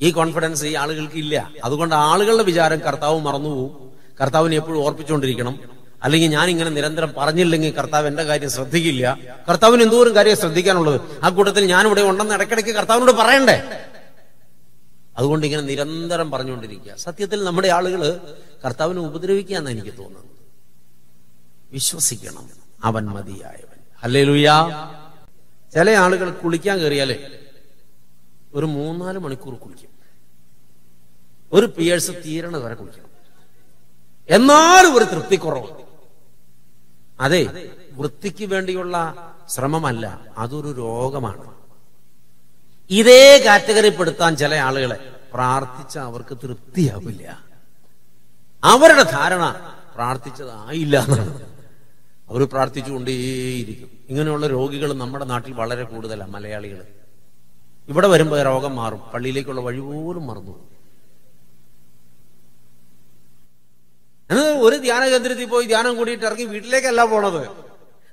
[0.01, 1.51] ഈ കോൺഫിഡൻസ് ഈ ആളുകൾക്ക് ഇല്ല.
[1.63, 3.91] അതുകൊണ്ട് ആളുകളുടെ വിചാരം കർത്താവ് മറന്നുപോകും.
[4.21, 5.59] കർത്താവിനെ എപ്പോഴും ഓർപ്പിച്ചുകൊണ്ടിരിക്കണം.
[6.03, 9.17] അല്ലെങ്കിൽ ഞാൻ ഇങ്ങനെ നിരന്തരം പറഞ്ഞില്ലെങ്കിൽ കർത്താവ് എന്റെ കാര്യം ശ്രദ്ധിക്കില്ല.
[9.49, 11.01] കർത്താവിന് എന്തോരം കാര്യം ശ്രദ്ധിക്കാനുള്ളത്?
[11.23, 13.85] ആ കൂട്ടത്തിൽ ഞാൻ ഇവിടെ ഉണ്ടെന്ന് ഇടയ്ക്കിടയ്ക്ക് കർത്താവിനോട് പറയണ്ടേ?
[15.17, 16.95] അതുകൊണ്ട് ഇങ്ങനെ നിരന്തരം പറഞ്ഞുകൊണ്ടിരിക്കുക.
[16.95, 18.19] സത്യത്തിൽ നമ്മുടെ ആളുകൾ
[18.65, 20.29] കർത്താവിനെ ഉപദ്രവിക്കാന്ന് എനിക്ക് തോന്നുന്നത്.
[21.71, 22.49] വിശ്വസിക്കണം.
[22.83, 23.79] അവൻ മതിയായവൻ.
[24.03, 24.69] അല്ലേ ലുയാ
[25.73, 27.27] ചില ആളുകൾ കുളിക്കാൻ കയറിയാലേ
[28.53, 29.88] ഒരു മൂന്നാൽ മണിക്കൂർ കുളിക്കും.
[31.53, 33.09] ഒരു പിയേഴ്സ് തീരണത് വരെ കുടിക്കണം.
[34.29, 35.67] എന്നാലും ഒരു തൃപ്തിക്കുറവ്
[37.19, 38.95] അതെ വൃത്തിക്ക് വേണ്ടിയുള്ള
[39.49, 41.53] ശ്രമമല്ല അതൊരു രോഗമാണ്.
[42.89, 47.43] ഇതേ കാറ്റഗറിപ്പെടുത്താൻ ചില ആളുകളെ പ്രാർത്ഥിച്ച അവർക്ക് തൃപ്തിയാവില്ല.
[48.63, 51.49] അവരുടെ ധാരണ പ്രാർത്ഥിച്ചതായില്ല എന്നാണ്.
[52.29, 53.89] അവർ പ്രാർത്ഥിച്ചുകൊണ്ടേയിരിക്കും.
[54.09, 56.87] ഇങ്ങനെയുള്ള രോഗികൾ നമ്മുടെ നാട്ടിൽ വളരെ കൂടുതലാണ് മലയാളികൾ.
[57.87, 60.69] ഇവിടെ വരുമ്പോൾ രോഗം മാറും പള്ളിയിലേക്കുള്ള വഴി പോലും മറന്നു
[64.29, 64.39] പോകും.
[64.39, 67.43] എന്നാൽ ഒരു ധ്യാന കേന്ദ്രത്തിൽ പോയി ധ്യാനം കൂടിയിട്ട് ഇറങ്ങി വീട്ടിലേക്കല്ല പോണത്.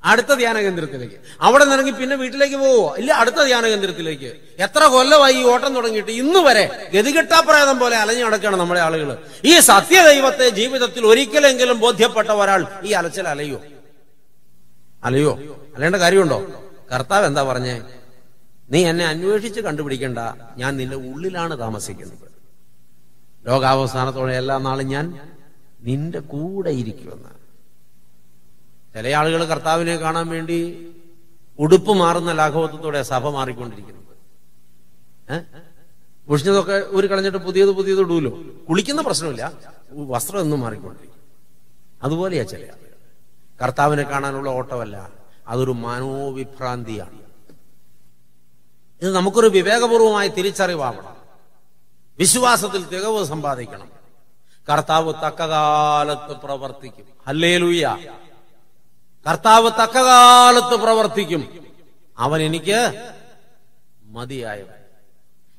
[0.03, 1.17] അടുത്ത ധ്യാന കേന്ദ്രത്തിലേക്ക്.
[1.47, 2.83] അവിടെ നിന്ന് ഇറങ്ങി പിന്നെ വീട്ടിലേക്ക് പോവോ?
[3.01, 4.31] ഇല്ല അടുത്ത ധ്യാന കേന്ദ്രത്തിലേക്ക്.
[4.67, 9.11] എത്ര കൊല്ലമായി ഈ ഓട്ടം തുടങ്ങിയിട്ട് ഇന്ന് വരെ ഗതികെട്ടാപ്രേതം പോലെ അലഞ്ഞു നടക്കുകയാണ് നമ്മുടെ ആളുകൾ
[9.45, 13.59] ഈ സത്യദൈവത്തെ ജീവിതത്തിൽ ഒരിക്കലെങ്കിലും ബോധ്യപ്പെട്ട ഒരാൾ ഈ അലച്ചൽ അലയോ
[15.05, 15.33] അലയോ
[15.77, 16.39] അലയേണ്ട കാര്യമുണ്ടോ?
[16.93, 17.77] കർത്താവ് എന്താ പറഞ്ഞേ?
[18.71, 20.19] നീ എന്നെ അന്വേഷിച്ച് കണ്ടുപിടിക്കണ്ട.
[20.57, 22.27] ഞാൻ നിന്റെ ഉള്ളിലാണ് താമസിക്കുന്നത്.
[23.49, 25.07] ലോകാവസാനത്തോടെ എല്ലാ നാളും ഞാൻ
[25.81, 27.29] നിന്റെ കൂടെ ഇരിക്കുമെന്ന്.
[28.95, 30.89] ചില ആളുകൾ കർത്താവിനെ കാണാൻ വേണ്ടി
[31.59, 34.07] ഉടുപ്പ് മാറുന്ന ലാഘവത്വത്തോടെ സഭ മാറിക്കൊണ്ടിരിക്കുന്നത്?
[36.29, 38.31] മുഷിഞ്ഞതൊക്കെ ഒരു കളഞ്ഞിട്ട് പുതിയത് പുതിയത് ഇടൂലോ?
[38.69, 39.53] കുളിക്കുന്ന പ്രശ്നമില്ല.
[39.91, 41.21] വസ്ത്രം എന്നും മാറിക്കൊണ്ടിരിക്കും.
[42.03, 42.69] അതുപോലെയാ ചില
[43.63, 45.11] കർത്താവിനെ കാണാനുള്ള ഓട്ടമല്ല.
[45.49, 47.19] അതൊരു മനോവിഭ്രാന്തിയാണ്.
[49.03, 51.17] ഇത് നമുക്കൊരു വിവേകപൂർവമായ തിരിച്ചറിവാവണം.
[52.19, 53.96] വിശ്വാസത്തിൽ തികവ് സമ്പാദിക്കണം.
[54.73, 57.05] കർത്താവ് തക്കകാലത്ത് പ്രവർത്തിക്കും.
[57.27, 57.97] ഹല്ലേലൂയ.
[59.29, 61.67] കർത്താവ് തക്കകാലത്ത് പ്രവർത്തിക്കും.
[62.19, 63.11] അവൻ എനിക്ക്
[64.05, 64.77] മതിയായവൻ.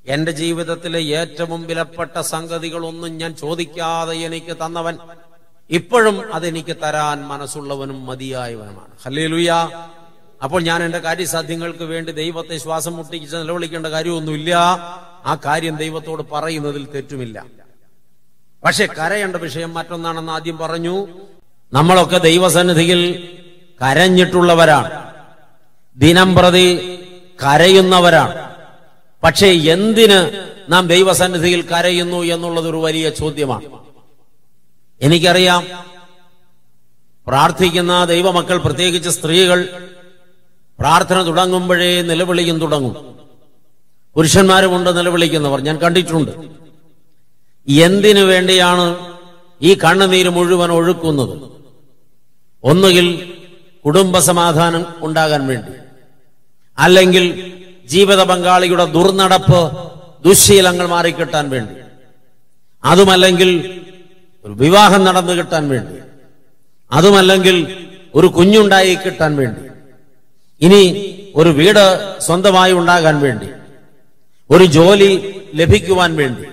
[0.05, 4.97] എന്റെ ജീവിതത്തിലെ ഏറ്റവും വിലപ്പെട്ട സംഗതികളൊന്നും ഞാൻ ചോദിക്കാതെ എനിക്ക് തന്നവൻ.
[5.69, 8.91] ഇപ്പോഴും അതെനിക്ക് തരാൻ മനസ്സുള്ളവനും മതിയായവനുമാണ്.
[9.05, 9.69] ഹല്ലേലൂയ.
[10.43, 14.55] അപ്പോൾ ഞാൻ എന്റെ കാര്യസാധ്യങ്ങൾക്ക് വേണ്ടി ദൈവത്തെ ശ്വാസം മുട്ടിച്ച് നിലവിളിക്കേണ്ട കാര്യമൊന്നുമില്ല.
[15.25, 17.56] ആ കാര്യം ദൈവത്തോട് പറയുന്നതിൽ തെറ്റുമില്ല.
[18.63, 21.07] പക്ഷെ കരയേണ്ട വിഷയം മറ്റൊന്നാണെന്ന് ആദ്യം പറഞ്ഞു.
[21.73, 23.29] നമ്മളൊക്കെ ദൈവസന്നിധിയിൽ
[23.81, 25.13] കരഞ്ഞിട്ടുള്ളവരാണ്.
[25.95, 26.99] ദിനം പ്രതി
[27.43, 28.49] കരയുന്നവരാണ്.
[29.23, 33.61] പക്ഷേ എന്തിന് നാം ദൈവസന്നിധിയിൽ കരയുന്നു എന്നുള്ളത് ഒരു വലിയ ചോദ്യമാണ്.
[35.01, 35.67] എനിക്കറിയാം
[37.27, 39.87] പ്രാർത്ഥിക്കുന്ന ദൈവമക്കൾ പ്രത്യേകിച്ച് സ്ത്രീകൾ
[40.79, 43.19] പ്രാർത്ഥന തുടങ്ങുമ്പോഴേ നിലവിളിയും തുടങ്ങും.
[44.13, 45.61] പുരുഷന്മാരുമുണ്ട് നിലവിളിക്കുന്നവർ.
[45.61, 46.66] ഞാൻ കണ്ടിട്ടുണ്ട്.
[47.67, 48.85] എന്തിനു വേണ്ടിയാണ്
[49.61, 51.35] ഈ കണ്ണുനീര് മുഴുവൻ ഒഴുക്കുന്നത്?
[52.63, 53.07] ഒന്നുകിൽ
[53.85, 55.73] കുടുംബസമാധാനം ഉണ്ടാകാൻ വേണ്ടി
[56.77, 57.25] അല്ലെങ്കിൽ
[57.89, 59.61] ജീവിത പങ്കാളിയുടെ ദുർനടപ്പ്
[60.23, 61.75] ദുശ്ശീലങ്ങൾ മാറിക്കിട്ടാൻ വേണ്ടി
[62.83, 63.49] അതുമല്ലെങ്കിൽ
[64.45, 65.97] ഒരു വിവാഹം നടന്നു കിട്ടാൻ വേണ്ടി
[66.91, 67.57] അതുമല്ലെങ്കിൽ
[68.15, 69.63] ഒരു കുഞ്ഞുണ്ടായി കിട്ടാൻ വേണ്ടി
[70.61, 70.81] ഇനി
[71.35, 71.83] ഒരു വീട്
[72.19, 73.49] സ്വന്തമായി ഉണ്ടാകാൻ വേണ്ടി
[74.49, 75.09] ഒരു ജോലി
[75.53, 76.45] ലഭിക്കുവാൻ വേണ്ടി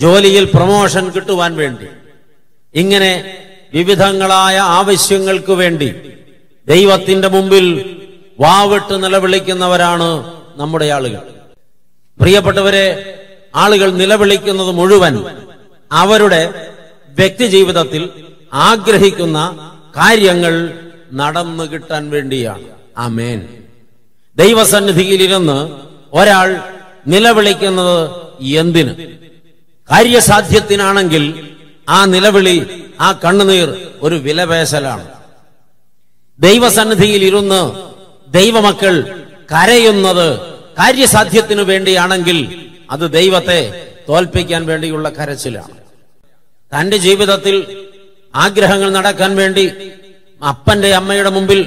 [0.00, 1.86] ജോലിയിൽ പ്രമോഷൻ കിട്ടുവാൻ വേണ്ടി
[2.74, 3.38] ഇങ്ങനെ
[3.74, 5.88] വിവിധങ്ങളായ ആവശ്യങ്ങൾക്ക് വേണ്ടി
[6.66, 7.96] ദൈവത്തിന്റെ മുമ്പിൽ
[8.40, 11.22] വാവിട്ട് നിലവിളിക്കുന്നവരാണ് നമ്മുടെ ആളുകൾ.
[12.20, 12.86] പ്രിയപ്പെട്ടവരെ
[13.54, 15.24] ആളുകൾ നിലവിളിക്കുന്നത് മുഴുവൻ
[15.92, 16.70] അവരുടെ
[17.08, 18.10] വ്യക്തി ജീവിതത്തിൽ
[18.52, 19.38] ആഗ്രഹിക്കുന്ന
[19.96, 20.74] കാര്യങ്ങൾ
[21.12, 22.62] നടന്നു കിട്ടാൻ വേണ്ടിയാണ്.
[22.98, 23.48] ആമേൻ.
[24.36, 25.58] ദൈവസന്നിധിയിലിരുന്ന്
[26.12, 26.60] ഒരാൾ
[27.06, 29.18] നിലവിളിക്കുന്നത് എന്തിന്?
[29.90, 31.24] കാര്യസാധ്യത്തിനാണെങ്കിൽ
[31.96, 32.56] ആ നിലവിളി
[33.06, 33.68] ആ കണ്ണുനീർ
[34.06, 35.06] ഒരു വിലപേശലാണ്.
[36.38, 37.62] ദൈവസന്നിധിയിൽ ഇരുന്ന്
[38.38, 38.94] ദൈവമക്കൾ
[39.52, 40.28] കരയുന്നത്
[40.80, 42.38] കാര്യസാധ്യത്തിനു വേണ്ടിയാണെങ്കിൽ
[42.94, 43.60] അത് ദൈവത്തെ
[44.08, 45.74] തോൽപ്പിക്കാൻ വേണ്ടിയുള്ള കരച്ചിലാണ്.
[46.72, 47.56] തന്റെ ജീവിതത്തിൽ
[48.34, 49.64] ആഗ്രഹങ്ങൾ നടക്കാൻ വേണ്ടി
[50.40, 51.60] അപ്പന്റെ അമ്മയുടെ മുമ്പിൽ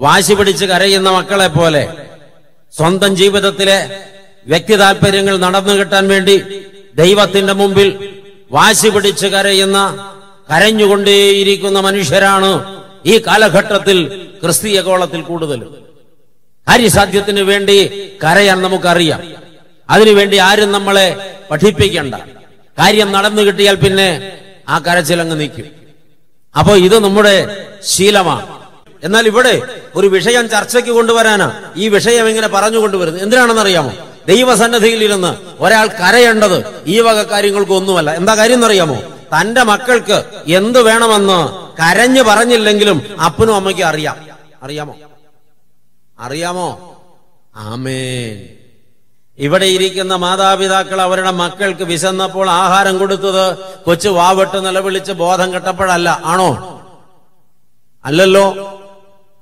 [0.00, 1.82] വാശി പിടിച്ച് കരയുന്ന മക്കളെ പോലെ
[2.72, 3.78] സ്വന്തം ജീവിതത്തിലെ
[4.46, 6.36] വ്യക്തി താല്പര്യങ്ങൾ നടന്നു കിട്ടാൻ വേണ്ടി
[6.94, 8.14] ദൈവത്തിന്റെ മുമ്പിൽ
[8.52, 9.78] വാശി പിടിച്ച് കരയുന്ന
[10.50, 12.50] കരഞ്ഞുകൊണ്ടേയിരിക്കുന്ന മനുഷ്യരാണ്
[13.06, 15.84] ഈ കാലഘട്ടത്തിൽ ക്രിസ്തീയ കോളത്തിൽ കൂടുതലും
[16.68, 17.76] കാര്യസാധ്യത്തിന് വേണ്ടി
[18.24, 19.20] കരയാൻ നമുക്കറിയാം.
[19.90, 22.14] അതിനുവേണ്ടി ആരും നമ്മളെ പഠിപ്പിക്കണ്ട.
[22.78, 25.66] കാര്യം നടന്നു കിട്ടിയാൽ പിന്നെ ആ കരച്ചിലങ്ങ് നിൽക്കും
[26.58, 27.34] അപ്പോ ഇത് നമ്മുടെ
[27.82, 28.46] ശീലമാണ്.
[29.04, 29.62] എന്നാൽ ഇവിടെ
[29.94, 33.90] ഒരു വിഷയം ചർച്ചയ്ക്ക് കൊണ്ടുവരാനാ ഈ വിഷയം ഇങ്ങനെ പറഞ്ഞു കൊണ്ടുവരുന്നത് എന്തിനാണെന്നറിയാമോ?
[33.90, 34.13] ദൈവസന്നദ്ധിയിൽ
[35.02, 38.10] ഇരുന്ന് ഒരാൾ കരയേണ്ടത് ഈ വക കാര്യങ്ങൾക്ക് ഒന്നുമല്ല.
[38.10, 39.02] എന്താ കാര്യം എന്നറിയാമോ?
[39.40, 44.16] തന്റെ മക്കൾക്ക് എന്ത് വേണമെന്ന് കരഞ്ഞു പറഞ്ഞില്ലെങ്കിലും അപ്പനും അമ്മയ്ക്കും അറിയാം.
[44.62, 44.94] അറിയാമോ?
[46.20, 47.00] അറിയാമോ?
[47.56, 48.48] ആമേൻ.
[49.38, 56.20] ഇവിടെ ഇരിക്കുന്ന മാതാപിതാക്കൾ അവരുടെ മക്കൾക്ക് വിശന്നപ്പോൾ ആഹാരം കൊടുത്തത് കൊച്ചു വാവിട്ട് നിലവിളിച്ച് ബോധം കെട്ടപ്പോഴല്ല.
[56.24, 56.80] ആണോ?
[58.04, 58.80] അല്ലല്ലോ.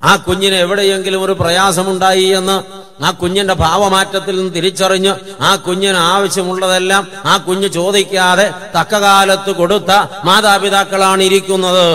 [0.05, 2.57] ആ കുഞ്ഞിന് എവിടെയെങ്കിലും ഒരു പ്രയാസമുണ്ടായി എന്ന്
[3.05, 9.91] ആ കുഞ്ഞിന്റെ ഭാവമാറ്റത്തിൽ നിന്ന് തിരിച്ചറിഞ്ഞ് ആ കുഞ്ഞിന് ആവശ്യമുള്ളതെല്ലാം ആ കുഞ്ഞ് ചോദിക്കാതെ തക്കകാലത്ത് കൊടുത്ത
[10.25, 11.87] മാതാപിതാക്കളാണ് ഇരിക്കുന്നത്.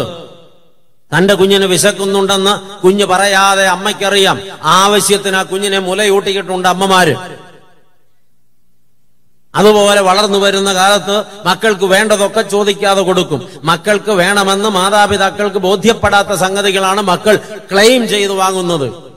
[1.13, 4.39] തന്റെ കുഞ്ഞിന് വിശക്കുന്നുണ്ടെന്ന് കുഞ്ഞ് പറയാതെ അമ്മയ്ക്കറിയാം.
[4.63, 7.15] ആവശ്യത്തിന് ആ കുഞ്ഞിനെ മുലയൂട്ടിയിട്ടുണ്ട് അമ്മമാര്.
[9.56, 13.50] അതുപോലെ വളർന്നു വരുന്ന കാലത്ത് മക്കൾക്ക് വേണ്ടതൊക്കെ ചോദിക്കാതെ കൊടുക്കും.
[13.64, 17.36] മക്കൾക്ക് വേണമെന്ന് മാതാപിതാക്കൾക്ക് ബോധ്യപ്പെടാത്ത സംഗതികളാണ് മക്കൾ
[17.72, 19.08] ക്ലെയിം ചെയ്ത് വാങ്ങുന്നത്.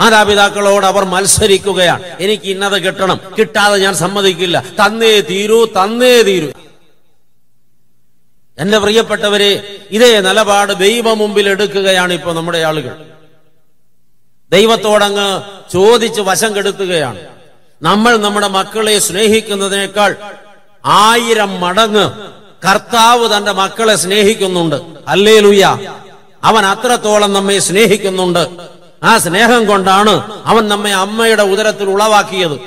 [0.00, 2.02] മാതാപിതാക്കളോട് അവർ മത്സരിക്കുകയാണ്.
[2.20, 3.20] എനിക്ക് ഇന്നത് കിട്ടണം.
[3.38, 4.64] കിട്ടാതെ ഞാൻ സമ്മതിക്കില്ല.
[4.86, 6.50] തന്നേ തീരൂ തന്നേ തീരൂ.
[8.58, 13.04] എന്റെ പ്രിയപ്പെട്ടവരെ ഇതേ നിലപാട് ദൈവ മുമ്പിൽ എടുക്കുകയാണ് ഇപ്പൊ നമ്മുടെ ആളുകൾ.
[14.50, 17.31] ദൈവത്തോടങ്ങ് ചോദിച്ച് വശം കെടുത്തുകയാണ്.
[17.82, 20.16] നമ്മൾ നമ്മുടെ മക്കളെ സ്നേഹിക്കുന്നതിനേക്കാൾ
[20.86, 22.32] ആയിരം മടങ്ങ്
[22.68, 24.94] കർത്താവ് തന്റെ മക്കളെ സ്നേഹിക്കുന്നുണ്ട്.
[25.08, 25.94] അല്ലേ ലുയ്യ
[26.44, 28.70] അവൻ അത്രത്തോളം നമ്മെ സ്നേഹിക്കുന്നുണ്ട്.
[29.02, 32.60] ആ സ്നേഹം കൊണ്ടാണ് അവൻ നമ്മെ അമ്മയുടെ ഉദരത്തിൽ ഉളവാക്കിയത്.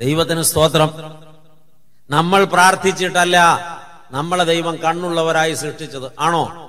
[0.00, 0.90] ദൈവത്തിന് സ്തോത്രം.
[2.10, 3.38] നമ്മൾ പ്രാർത്ഥിച്ചിട്ടല്ല
[4.10, 6.12] നമ്മളെ ദൈവം കണ്ണുള്ളവരായി സൃഷ്ടിച്ചത്.
[6.20, 6.68] ആണോ?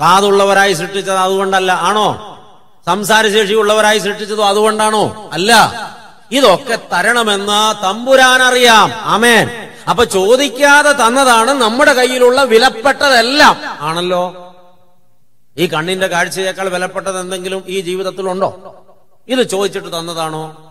[0.00, 1.72] കാതുള്ളവരായി സൃഷ്ടിച്ചത് അതുകൊണ്ടല്ല.
[1.72, 2.37] ആണോ?
[2.88, 5.30] സംസാരശേഷിയുള്ളവരായി സൃഷ്ടിച്ചതോ അതുകൊണ്ടാണോ?
[5.32, 5.52] അല്ല.
[6.32, 9.50] ഇതൊക്കെ തരണമെന്ന് തമ്പുരാൻ അറിയാം ആമേൻ.
[9.90, 13.56] അപ്പൊ ചോദിക്കാതെ തന്നതാണ് നമ്മുടെ കയ്യിലുള്ള വിലപ്പെട്ടതെല്ലാം.
[13.80, 14.54] ആണല്ലോ?
[15.56, 18.50] ഈ കണ്ണിന്റെ കാഴ്ചയേക്കാൾ വിലപ്പെട്ടത് എന്തെങ്കിലും ഈ ജീവിതത്തിലുണ്ടോ?
[19.28, 20.64] ഇത് ചോദിച്ചിട്ട് തന്നതാണോ?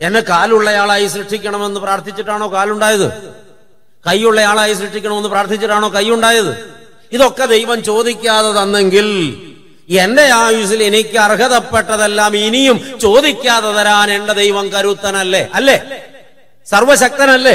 [0.00, 3.34] എന്നെ കാലുള്ളയാളായി സൃഷ്ടിക്കണമെന്ന് പ്രാർത്ഥിച്ചിട്ടാണോ കാലുണ്ടായത്?
[4.06, 6.74] കൈയുള്ളയാളായി സൃഷ്ടിക്കണമെന്ന് പ്രാർത്ഥിച്ചിട്ടാണോ കൈയുണ്ടായത്?
[7.12, 9.08] ഇതൊക്കെ ദൈവം ചോദിക്കാതെ തന്നെങ്കിൽ
[9.96, 15.48] എന്റെ ആയുസിൽ എനിക്ക് അർഹതപ്പെട്ടതെല്ലാം ഇനിയും ചോദിക്കാതെ തരാൻ എന്റെ ദൈവം കരുത്തനല്ലേ?
[15.54, 15.76] അല്ലേ?
[16.66, 17.54] സർവശക്തനല്ലേ?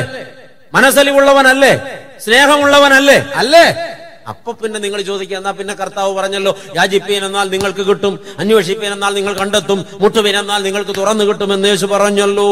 [0.73, 1.73] മനസ്സലിവുള്ളവനല്ലേ?
[2.25, 3.17] സ്നേഹമുള്ളവനല്ലേ?
[3.35, 3.65] അല്ലേ?
[4.27, 9.33] അപ്പൊ പിന്നെ നിങ്ങൾ ചോദിക്കുക എന്നാ പിന്നെ കർത്താവ് പറഞ്ഞല്ലോ യാജിപ്പീൻ എന്നാൽ നിങ്ങൾക്ക് കിട്ടും അന്വേഷിപ്പീൻ എന്നാൽ നിങ്ങൾ
[9.33, 12.49] കണ്ടെത്തും മുട്ടുവീൻ എന്നാൽ നിങ്ങൾക്ക് തുറന്നു കിട്ടുമെന്ന് യേശു പറഞ്ഞല്ലോ.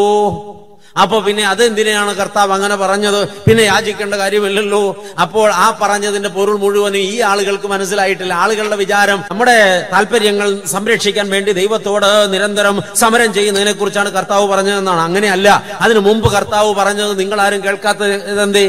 [1.01, 3.27] അപ്പൊ പിന്നെ അതെന്തിനാണ് കർത്താവ് അങ്ങനെ പറഞ്ഞത്?
[3.27, 5.03] പിന്നെ യാചിക്കേണ്ട കാര്യമില്ലല്ലോ.
[5.21, 8.33] അപ്പോൾ ആ പറഞ്ഞതിന്റെ പൊരുൾ മുഴുവനും ഈ ആളുകൾക്ക് മനസ്സിലായിട്ടില്ല.
[8.33, 14.99] ആളുകളുടെ വിചാരം നമ്മുടെ താല്പര്യങ്ങൾ സംരക്ഷിക്കാൻ വേണ്ടി ദൈവത്തോട് നിരന്തരം സമരം ചെയ്യുന്നതിനെ കുറിച്ചാണ് കർത്താവ് പറഞ്ഞതെന്നാണ്.
[14.99, 15.63] അങ്ങനെയല്ല.
[15.81, 18.65] അതിനു മുമ്പ് കർത്താവ് പറഞ്ഞത് നിങ്ങൾ ആരും കേൾക്കാത്ത ഇതെന്തേ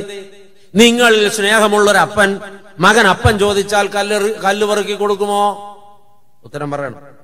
[0.74, 2.40] നിങ്ങൾ സ്നേഹമുള്ളൊരു അപ്പൻ
[2.80, 5.42] മകൻ അപ്പൻ ചോദിച്ചാൽ കല്ല് കല്ല് പെറുക്കി കൊടുക്കുമോ?
[6.44, 7.15] ഉത്തരം പറയണം.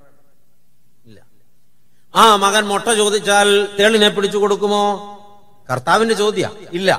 [2.14, 3.48] ആ മകൻ മുട്ട ചോദിച്ചാൽ
[3.78, 4.84] തേളിനെ പിടിച്ചു കൊടുക്കുമോ?
[5.68, 6.90] കർത്താവിന്റെ ചോദ്യ ഇല്ല.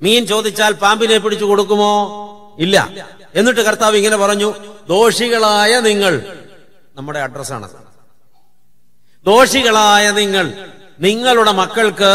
[0.00, 1.92] മീൻ ചോദിച്ചാൽ പാമ്പിനെ പിടിച്ചു കൊടുക്കുമോ?
[2.58, 2.76] ഇല്ല.
[3.34, 4.48] എന്നിട്ട് കർത്താവ് ഇങ്ങനെ പറഞ്ഞു
[4.88, 6.12] ദോഷികളായ നിങ്ങൾ
[6.96, 7.68] നമ്മുടെ അഡ്രസ്സാണ്
[9.26, 10.46] ദോഷികളായ നിങ്ങൾ
[11.00, 12.12] നിങ്ങളുടെ മക്കൾക്ക്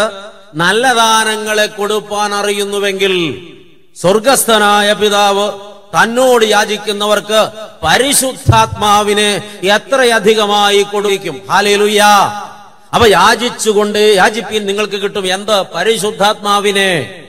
[0.55, 3.13] നല്ല ദാനങ്ങളെ കൊടുപ്പാൻ അറിയുന്നുവെങ്കിൽ
[3.95, 5.47] സ്വർഗസ്ഥനായ പിതാവ്
[5.95, 7.49] തന്നോട് യാചിക്കുന്നവർക്ക്
[7.83, 11.41] പരിശുദ്ധാത്മാവിനെ എത്രയധികമായി കൊടുക്കും.
[11.51, 12.03] ഹാലേലുയ്യ
[12.93, 15.61] അപ്പൊ യാചിച്ചുകൊണ്ട് യാചിപ്പീൻ നിങ്ങൾക്ക് കിട്ടും എന്ത്?
[15.75, 17.23] പരിശുദ്ധാത്മാവിനെ.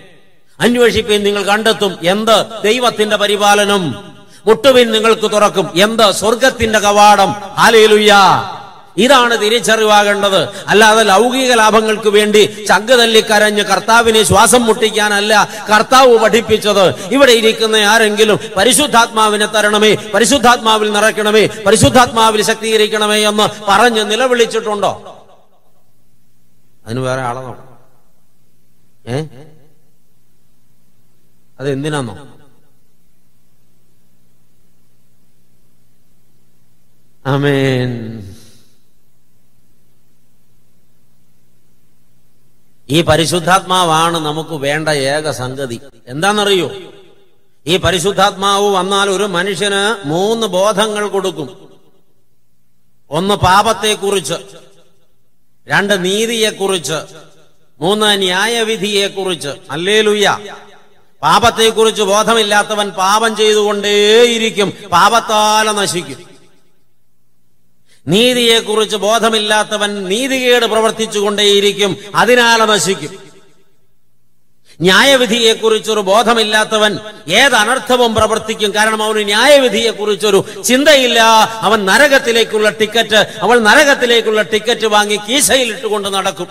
[0.61, 2.44] അന്വേഷിപ്പീൻ നിങ്ങൾ കണ്ടെത്തും എന്ത്?
[2.64, 4.12] ദൈവത്തിന്റെ പരിപാലനം.
[4.46, 6.11] മുട്ടുവിൻ നിങ്ങൾക്ക് തുറക്കും എന്ത്?
[6.11, 7.33] സ്വർഗത്തിന്റെ കവാടം.
[7.33, 8.12] ഹാലേലുയ്യ
[8.96, 10.48] ഇതാണ് തിരിച്ചറിവാകേണ്ടത്.
[10.66, 16.94] അല്ലാതെ ലൗകിക ലാഭങ്ങൾക്ക് വേണ്ടി ചങ്ക് തല്ലിക്കരഞ്ഞ് കർത്താവിനെ ശ്വാസം മുട്ടിക്കാനല്ല കർത്താവ് പഠിപ്പിച്ചത്.
[17.12, 25.16] ഇവിടെ ഇരിക്കുന്ന ആരെങ്കിലും പരിശുദ്ധാത്മാവിനെ തരണമേ പരിശുദ്ധാത്മാവിൽ നിറയ്ക്കണമേ പരിശുദ്ധാത്മാവിൽ ശക്തീകരിക്കണമേ എന്ന് പറഞ്ഞ് നിലവിളിച്ചിട്ടുണ്ടോ?
[26.87, 27.70] അതിന് വേറെ ആളെ നോക്കണം.
[29.07, 29.22] ഏ?
[31.61, 32.26] അതെന്തിനാന്നോ?
[37.26, 37.90] ആമേൻ.
[42.90, 45.81] ഈ പരിശുദ്ധാത്മാവാണ് നമുക്ക് വേണ്ട ഏക സംഗതി.
[46.07, 46.70] എന്താണെന്നറിയോ?
[47.66, 51.79] ഈ പരിശുദ്ധാത്മാവ് വന്നാൽ ഒരു മനുഷ്യന് മൂന്ന് ബോധങ്ങൾ കൊടുക്കും.
[53.11, 54.35] ഒന്ന് പാപത്തെക്കുറിച്ച്
[55.68, 57.00] രണ്ട് നീതിയെക്കുറിച്ച്
[57.81, 59.48] മൂന്ന് ന്യായവിധിയെക്കുറിച്ച്.
[59.70, 60.38] അല്ലേലുയ്യ.
[61.22, 64.72] പാപത്തെക്കുറിച്ച് ബോധമില്ലാത്തവൻ പാപം ചെയ്തുകൊണ്ടേയിരിക്കും.
[64.92, 66.29] പാപത്താല നശിക്കും.
[68.06, 73.30] നീതിയെക്കുറിച്ച് ബോധമില്ലാത്തവൻ നീതികേട് പ്രവർത്തിച്ചുകൊണ്ടേയിരിക്കും അതിനാൽ നശിക്കും.
[74.80, 78.74] ന്യായവിധിയെക്കുറിച്ചൊരു ബോധമില്ലാത്തവൻ ഏത് അനർത്ഥവും പ്രവർത്തിക്കും.
[78.74, 81.20] കാരണം അവന് ന്യായവിധിയെക്കുറിച്ചൊരു ചിന്തയില്ല.
[81.60, 86.48] അവൻ നരകത്തിലേക്കുള്ള ടിക്കറ്റ് അവൾ നരകത്തിലേക്കുള്ള ടിക്കറ്റ് വാങ്ങി കീശയിലിട്ടുകൊണ്ട് നടക്കും.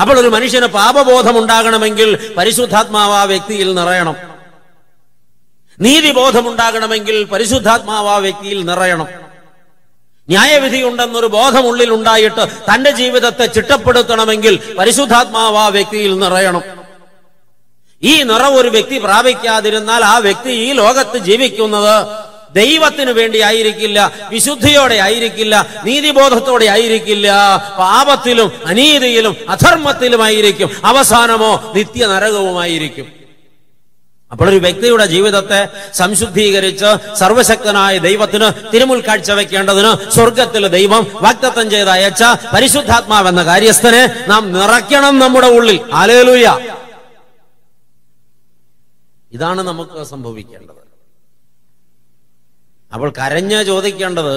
[0.00, 4.16] അപ്പോൾ ഒരു മനുഷ്യന് പാപബോധം ഉണ്ടാകണമെങ്കിൽ പരിശുദ്ധാത്മാവ് ആ വ്യക്തിയിൽ നിറയണം.
[5.80, 9.25] നീതിബോധമുണ്ടാകണമെങ്കിൽ പരിശുദ്ധാത്മാവ് ആ വ്യക്തിയിൽ നിറയണം.
[10.28, 16.62] ന്യായവിധി ഉണ്ടെന്നൊരു ബോധം ഉള്ളിൽ ഉണ്ടായിട്ട് തന്റെ ജീവിതത്തെ ചിട്ടപ്പെടുത്തണമെങ്കിൽ പരിശുദ്ധാത്മാവ് ആ വ്യക്തിയിൽ നിറയണം.
[18.02, 21.94] ഈ നിറവ് ഒരു വ്യക്തി പ്രാപിക്കാതിരുന്നാൽ ആ വ്യക്തി ഈ ലോകത്ത് ജീവിക്കുന്നത്
[22.54, 23.98] ദൈവത്തിനു വേണ്ടി ആയിരിക്കില്ല
[24.30, 27.28] വിശുദ്ധിയോടെ ആയിരിക്കില്ല നീതിബോധത്തോടെ ആയിരിക്കില്ല
[27.78, 33.06] പാപത്തിലും അനീതിയിലും അധർമ്മത്തിലുമായിരിക്കും അവസാനമോ നിത്യ നരകവുമായിരിക്കും
[34.32, 35.58] അപ്പോൾ ഒരു വ്യക്തിയുടെ ജീവിതത്തെ
[35.92, 42.22] സംശുദ്ധീകരിച്ച് സർവശക്തനായ ദൈവത്തിന് തിരുമുൽ കാഴ്ച വെക്കേണ്ടതിന് സ്വർഗത്തിൽ ദൈവം വാക്തത്വം ചെയ്ത് അയച്ച
[42.54, 45.80] പരിശുദ്ധാത്മാവെന്ന കാര്യസ്ഥനെ നാം നിറയ്ക്കണം നമ്മുടെ ഉള്ളിൽ.
[45.92, 46.58] ആലേലൂയ
[49.32, 50.82] ഇതാണ് നമുക്ക് സംഭവിക്കേണ്ടത്.
[52.94, 54.36] അപ്പോൾ കരഞ്ഞ് ചോദിക്കേണ്ടത്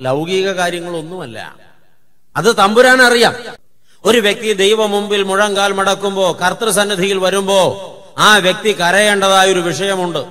[0.00, 1.56] ലൗകിക കാര്യങ്ങളൊന്നുമല്ല.
[2.36, 3.34] അത് തമ്പുരാൻ അറിയാം
[4.04, 7.60] ഒരു വ്യക്തി ദൈവ മുമ്പിൽ മുഴങ്കാൽ മടക്കുമ്പോ കർത്തൃസന്നിധിയിൽ വരുമ്പോ
[8.18, 10.26] ആ വ്യക്തി കരയേണ്ടതായ ഒരു വിഷയമുണ്ട്.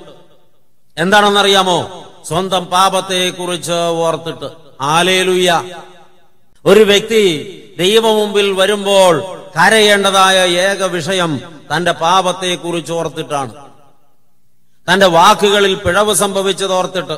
[0.97, 2.03] എന്താണെന്നറിയാമോ?
[2.27, 4.49] സ്വന്തം പാപത്തെക്കുറിച്ച് ഓർത്തിട്ട്.
[4.81, 5.63] ആലേലുയ്യ
[6.65, 7.23] ഒരു വ്യക്തി
[7.79, 9.23] ദൈവ മുമ്പിൽ വരുമ്പോൾ
[9.57, 11.41] കരയേണ്ടതായ ഏക വിഷയം
[11.75, 13.53] തന്റെ പാപത്തെക്കുറിച്ച് ഓർത്തിട്ടാണ്.
[14.93, 17.17] തന്റെ വാക്കുകളിൽ പിഴവ് സംഭവിച്ചത് ഓർത്തിട്ട്.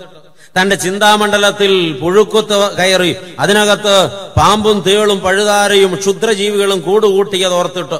[0.61, 7.99] തന്റെ ചിന്താമണ്ഡലത്തിൽ പുഴുക്കുത്ത് കയറി അതിനകത്ത് പാമ്പും തേളും പഴുതാരയും ക്ഷുദ്രജീവികളും കൂടുകൂട്ടിയതോർത്തിട്ട്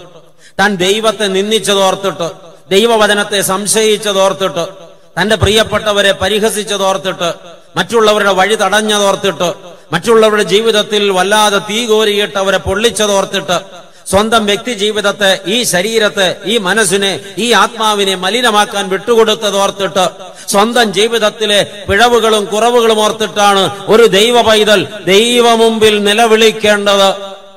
[0.59, 4.65] താൻ ദൈവത്തെ നിന്ദിച്ചതോർത്തിട്ട് ദൈവവചനത്തെ സംശയിച്ചതോർത്തിട്ട്
[5.19, 7.29] തന്റെ പ്രിയപ്പെട്ടവരെ പരിഹസിച്ചതോർത്തിട്ട്
[7.77, 9.49] മറ്റുള്ളവരുടെ വഴി തടഞ്ഞതോർത്തിട്ട്
[9.93, 13.57] മറ്റുള്ളവരുടെ ജീവിതത്തിൽ വല്ലാതെ തീ കോരിയിട്ട് അവരെ പൊള്ളിച്ചതോർത്തിട്ട്
[14.05, 20.05] സ്വന്തം വ്യക്തി ജീവിതത്തെ ഈ ശരീരത്തെ ഈ മനസ്സിനെ ഈ ആത്മാവിനെ മലിനമാക്കാൻ വിട്ടുകൊടുത്തതോർത്തിട്ട്
[20.49, 21.57] സ്വന്തം ജീവിതത്തിലെ
[21.89, 27.09] പിഴവുകളും കുറവുകളും ഓർത്തിട്ടാണ് ഒരു ദൈവ പൈതൽ ദൈവ മുമ്പിൽ നിലവിളിക്കേണ്ടത്.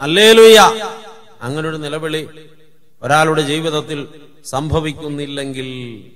[0.03, 0.61] അല്ലേലുയ്യ
[1.43, 2.23] അങ്ങനൊരു നിലവിളി
[3.03, 4.01] ഒരാളുടെ ജീവിതത്തിൽ
[4.45, 6.11] സംഭവിക്കുന്നില്ലെങ്കിൽ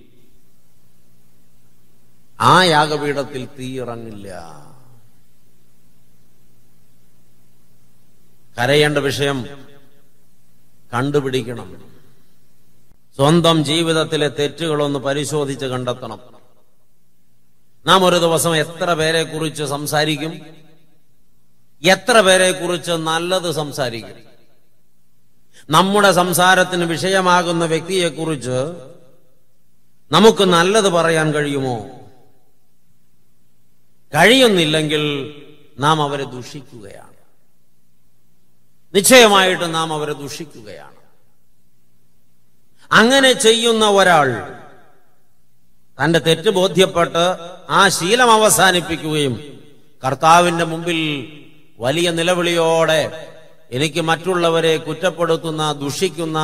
[2.40, 4.28] ആ യാഗപീഠത്തിൽ തീയിറങ്ങില്ല
[8.58, 9.66] കരയേണ്ട വിഷയം
[10.94, 11.90] കണ്ടുപിടിക്കണം.
[13.16, 16.20] സ്വന്തം ജീവിതത്തിലെ തെറ്റുകളൊന്ന് പരിശോധിച്ച് കണ്ടെത്തണം.
[17.86, 20.40] നാം ഒരു ദിവസം എത്ര പേരെ കുറിച്ച് സംസാരിക്കും?
[21.82, 24.33] എത്ര പേരെ കുറിച്ച് നല്ലത് സംസാരിക്കും?
[25.70, 28.90] നമ്മുടെ സംസാരത്തിന് വിഷയമാകുന്ന വ്യക്തിയെക്കുറിച്ച്
[30.12, 31.86] നമുക്ക് നല്ലത് പറയാൻ കഴിയുമോ?
[34.14, 35.34] കഴിയുന്നില്ലെങ്കിൽ
[35.78, 37.14] നാം അവരെ ദുഷിക്കുകയാണ്.
[38.94, 40.94] നിശ്ചയമായിട്ട് നാം അവരെ ദുഷിക്കുകയാണ്.
[42.92, 44.54] അങ്ങനെ ചെയ്യുന്ന ഒരാൾ
[46.04, 47.36] തന്റെ തെറ്റ് ബോധ്യപ്പെട്ട്
[47.70, 49.60] ആ ശീലം അവസാനിപ്പിക്കുകയും
[50.06, 51.28] കർത്താവിന്റെ മുമ്പിൽ
[51.78, 53.30] വലിയ നിലവിളിയോടെ
[53.74, 56.38] എനിക്ക് മറ്റുള്ളവരെ കുറ്റപ്പെടുത്തുന്ന ദുഷിക്കുന്ന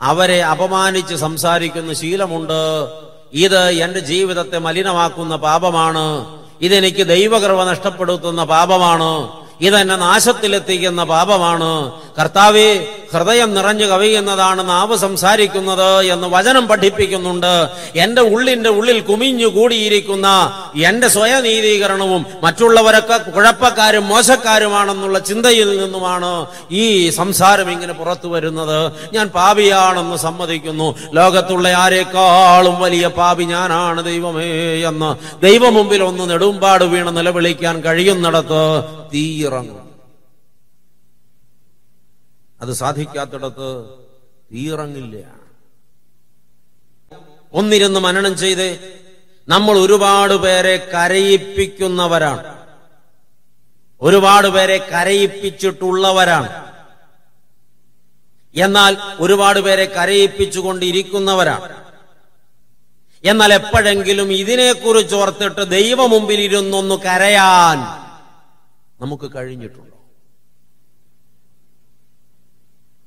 [0.00, 2.88] അവരെ അപമാനിച്ച് സംസാരിക്കുന്ന ശീലമുണ്ട്.
[3.32, 6.38] ഇത് എന്റെ ജീവിതത്തെ മലിനമാക്കുന്ന പാപമാണ്.
[6.60, 9.41] ഇതെനിക്ക് ദൈവകൃപ നഷ്ടപ്പെടുത്തുന്ന പാപമാണ്.
[9.60, 11.92] ഇതെന്നെ നാശത്തിലെത്തിക്കുന്ന പാപമാണ്.
[12.20, 17.70] കർത്താവെ ഹൃദയം നിറഞ്ഞു കവിയുന്നതാണ് നാവ് സംസാരിക്കുന്നത് എന്ന് വചനം പഠിപ്പിക്കുന്നുണ്ട്.
[17.96, 27.92] എന്റെ ഉള്ളിന്റെ ഉള്ളിൽ കുമിഞ്ഞു കൂടിയിരിക്കുന്ന എന്റെ സ്വയനീതീകരണവും മറ്റുള്ളവരൊക്കെ കുഴപ്പക്കാരും മോശക്കാരുമാണെന്നുള്ള ചിന്തയിൽ നിന്നുമാണ് ഈ സംസാരം ഇങ്ങനെ
[27.92, 28.92] പുറത്തു വരുന്നത്.
[29.12, 30.94] ഞാൻ പാപിയാണെന്ന് സമ്മതിക്കുന്നു.
[31.12, 34.48] ലോകത്തുള്ള ആരെക്കാളും വലിയ പാപി ഞാനാണ് ദൈവമേ
[34.88, 39.88] എന്ന് ദൈവമുമ്പിൽ ഒന്ന് നെടുമ്പാട് വീണ് നിലവിളിക്കാൻ കഴിയുന്നിടത്ത് തീയിറങ്ങും
[42.60, 43.68] അത് സാധിക്കാത്തിടത്ത്
[44.52, 45.16] തീയിറങ്ങില്ല
[47.52, 48.68] ഒന്നിരുന്ന് മനനം ചെയ്ത്
[49.48, 52.42] നമ്മൾ ഒരുപാട് പേരെ കരയിപ്പിക്കുന്നവരാണ്.
[54.02, 56.48] ഒരുപാട് പേരെ കരയിപ്പിച്ചിട്ടുള്ളവരാണ്.
[58.56, 61.68] എന്നാൽ ഒരുപാട് പേരെ കരയിപ്പിച്ചുകൊണ്ടിരിക്കുന്നവരാണ്
[63.24, 67.78] എന്നാൽ എപ്പോഴെങ്കിലും ഇതിനെക്കുറിച്ച് ഓർത്തിട്ട് ദൈവമുമ്പിൽ ഇരുന്നൊന്ന് കരയാൻ
[69.02, 69.96] നമുക്ക് കഴിഞ്ഞിട്ടുണ്ടോ?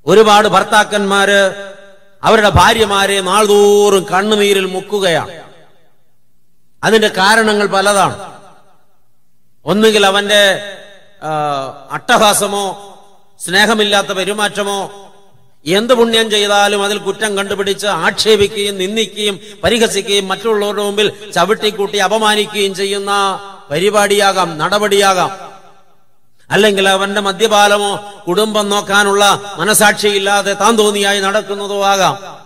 [0.05, 1.39] ഒരുപാട് ഭർത്താക്കന്മാര്
[2.23, 5.43] അവരുടെ ഭാര്യമാരെ നാൾതോറും കണ്ണുനീരിൽ മുക്കുകയാണ്.
[6.84, 8.34] അതിന്റെ കാരണങ്ങൾ പലതാണ്.
[9.65, 10.43] ഒന്നുകിൽ അവന്റെ
[11.91, 12.65] അട്ടഹാസമോ
[13.39, 14.79] സ്നേഹമില്ലാത്ത പെരുമാറ്റമോ
[15.65, 23.12] എന്ത് പുണ്യം ചെയ്താലും അതിൽ കുറ്റം കണ്ടുപിടിച്ച് ആക്ഷേപിക്കുകയും നിന്ദിക്കുകയും പരിഹസിക്കുകയും മറ്റുള്ളവരുടെ മുമ്പിൽ ചവിട്ടിക്കൂട്ടി അപമാനിക്കുകയും ചെയ്യുന്ന
[23.71, 25.55] പരിപാടിയാകാം നടപടിയാകാം.
[26.51, 32.45] അല്ലെങ്കിൽ അവന്റെ മദ്യപാലമോ കുടുംബം നോക്കാനുള്ള മനസാക്ഷിയില്ലാതെ താൻ തോന്നിയായി നടക്കുന്നതോ ആകാം.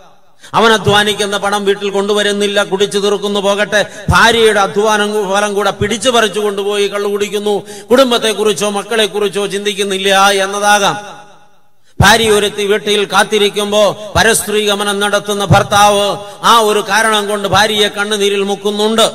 [0.54, 3.86] അവൻ അധ്വാനിക്കുന്ന പണം വീട്ടിൽ കൊണ്ടുവരുന്നില്ല കുടിച്ചു തീർക്കുന്നു പോകട്ടെ.
[4.10, 7.64] ഭാര്യയുടെ അധ്വാനം ഫലം കൂടെ പിടിച്ചു പറിച്ചു കൊണ്ടുപോയി കള്ളു കുടിക്കുന്നു.
[7.92, 11.20] കുടുംബത്തെക്കുറിച്ചോ മക്കളെക്കുറിച്ചോ ചിന്തിക്കുന്നില്ല എന്നതാകാം.
[12.02, 19.12] ഭാര്യ ഒരുത്തി വീട്ടിൽ കാത്തിരിക്കുമ്പോ പരസ്ത്രീ ഗമനം നടത്തുന്ന ഭർത്താവ് ആ ഒരു കാരണം കൊണ്ട് ഭാര്യയെ കണ്ണുനീരിൽ മുക്കുന്നുണ്ട്.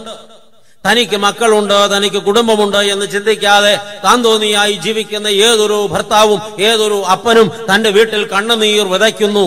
[0.85, 8.23] തനിക്ക് മക്കളുണ്ട് തനിക്ക് കുടുംബമുണ്ട് എന്ന് ചിന്തിക്കാതെ താൻ തോന്നിയായി ജീവിക്കുന്ന ഏതൊരു ഭർത്താവും ഏതൊരു അപ്പനും തന്റെ വീട്ടിൽ
[8.33, 9.47] കണ്ണുനീർ വിതയ്ക്കുന്നു.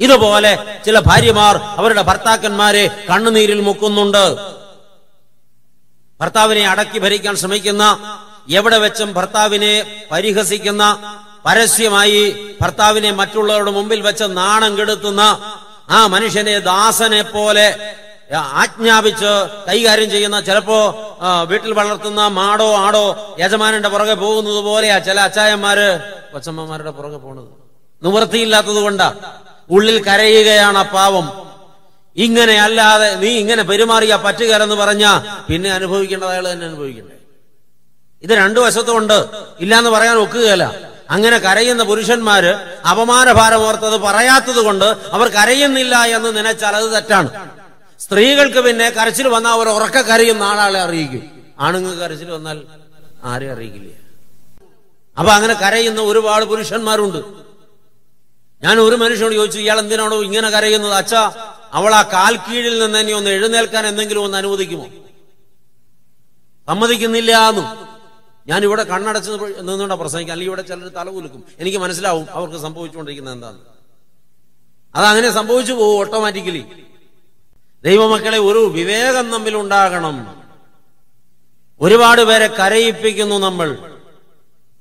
[0.00, 0.52] ഇതുപോലെ
[0.86, 4.26] ചില ഭാര്യമാർ അവരുടെ ഭർത്താക്കന്മാരെ കണ്ണുനീരിൽ മുക്കുന്നുണ്ട്.
[6.20, 7.84] ഭർത്താവിനെ അടക്കി ഭരിക്കാൻ ശ്രമിക്കുന്ന
[8.58, 9.74] എവിടെ വെച്ചും ഭർത്താവിനെ
[10.12, 10.84] പരിഹസിക്കുന്ന
[11.46, 12.22] പരസ്യമായി
[12.60, 15.22] ഭർത്താവിനെ മറ്റുള്ളവരുടെ മുമ്പിൽ വെച്ച് നാണം കെടുത്തുന്ന
[15.98, 17.66] ആ മനുഷ്യനെ ദാസനെ പോലെ
[18.34, 21.08] ആജ്ഞാപിച്ച് കൈകാര്യം ചെയ്യുന്ന ചിലപ്പോ
[21.48, 26.00] വീട്ടിൽ വളർത്തുന്ന മാടോ ആടോ യജമാനന്റെ പുറകെ പോകുന്നത് പോലെയാ ചില അച്ചായന്മാര്
[26.32, 27.48] കൊച്ചമ്മമാരുടെ പുറകെ പോണത്.
[28.04, 29.14] നിവൃത്തിയില്ലാത്തത് കൊണ്ടാ.
[29.70, 31.50] ഉള്ളിൽ കരയുകയാണ് ആ പാവം.
[32.16, 35.04] ഇങ്ങനെ അല്ലാതെ നീ ഇങ്ങനെ പെരുമാറിയാ പറ്റുകയെന്ന് പറഞ്ഞ
[35.48, 37.14] പിന്നെ അനുഭവിക്കേണ്ടത് അയാൾ തന്നെ അനുഭവിക്കണ്ടേ?
[38.22, 39.26] ഇത് രണ്ടു വശത്തും ഉണ്ട്
[39.60, 40.90] ഇല്ലാന്ന് പറയാൻ ഒക്കുകയല്ല.
[41.10, 42.54] അങ്ങനെ കരയുന്ന പുരുഷന്മാര്
[42.86, 47.59] അപമാനഭാരം ഓർത്തത് പറയാത്തത് കൊണ്ട് അവർ കരയുന്നില്ല എന്ന് നനച്ചാൽ അത് തെറ്റാണ്.
[48.10, 51.22] സ്ത്രീകൾക്ക് പിന്നെ കരച്ചിൽ വന്നാൽ അവർ ഉറക്ക കരയുന്ന ആളാളെ അറിയിക്കും.
[51.58, 52.58] ആണുങ്ങൾ കരച്ചിൽ വന്നാൽ
[53.24, 53.90] ആരെ അറിയിക്കില്ല.
[55.18, 57.20] അപ്പൊ അങ്ങനെ കരയുന്ന ഒരുപാട് പുരുഷന്മാരുണ്ട്.
[58.62, 60.92] ഞാൻ ഒരു മനുഷ്യനോട് ചോദിച്ചു ഇയാൾ എന്തിനാണോ ഇങ്ങനെ കരയുന്നത്?
[60.92, 61.22] അച്ഛാ
[61.78, 64.86] അവൾ ആ കാൽ കീഴിൽ നിന്ന് തന്നെ ഒന്ന് എഴുന്നേൽക്കാൻ എന്തെങ്കിലും ഒന്ന് അനുവദിക്കുമോ?
[66.68, 67.66] സമ്മതിക്കുന്നില്ല എന്നും.
[68.46, 73.62] ഞാൻ ഇവിടെ കണ്ണടച്ച് നിന്നുകൊണ്ടാ പ്രസംഗിക്കാം അല്ലെങ്കിൽ ഇവിടെ ചിലർ തലകുലുക്കും എനിക്ക് മനസ്സിലാവും അവർക്ക് സംഭവിച്ചുകൊണ്ടിരിക്കുന്നത് എന്താന്ന്.
[74.94, 76.64] അതങ്ങനെ സംഭവിച്ചു പോകും ഓട്ടോമാറ്റിക്കലി
[77.84, 80.42] ദൈവമക്കളെ ഒരു വിവേകം തമ്മിൽ ഉണ്ടാകണം.
[81.80, 83.96] ഒരുപാട് പേരെ കരയിപ്പിക്കുന്നു നമ്മൾ.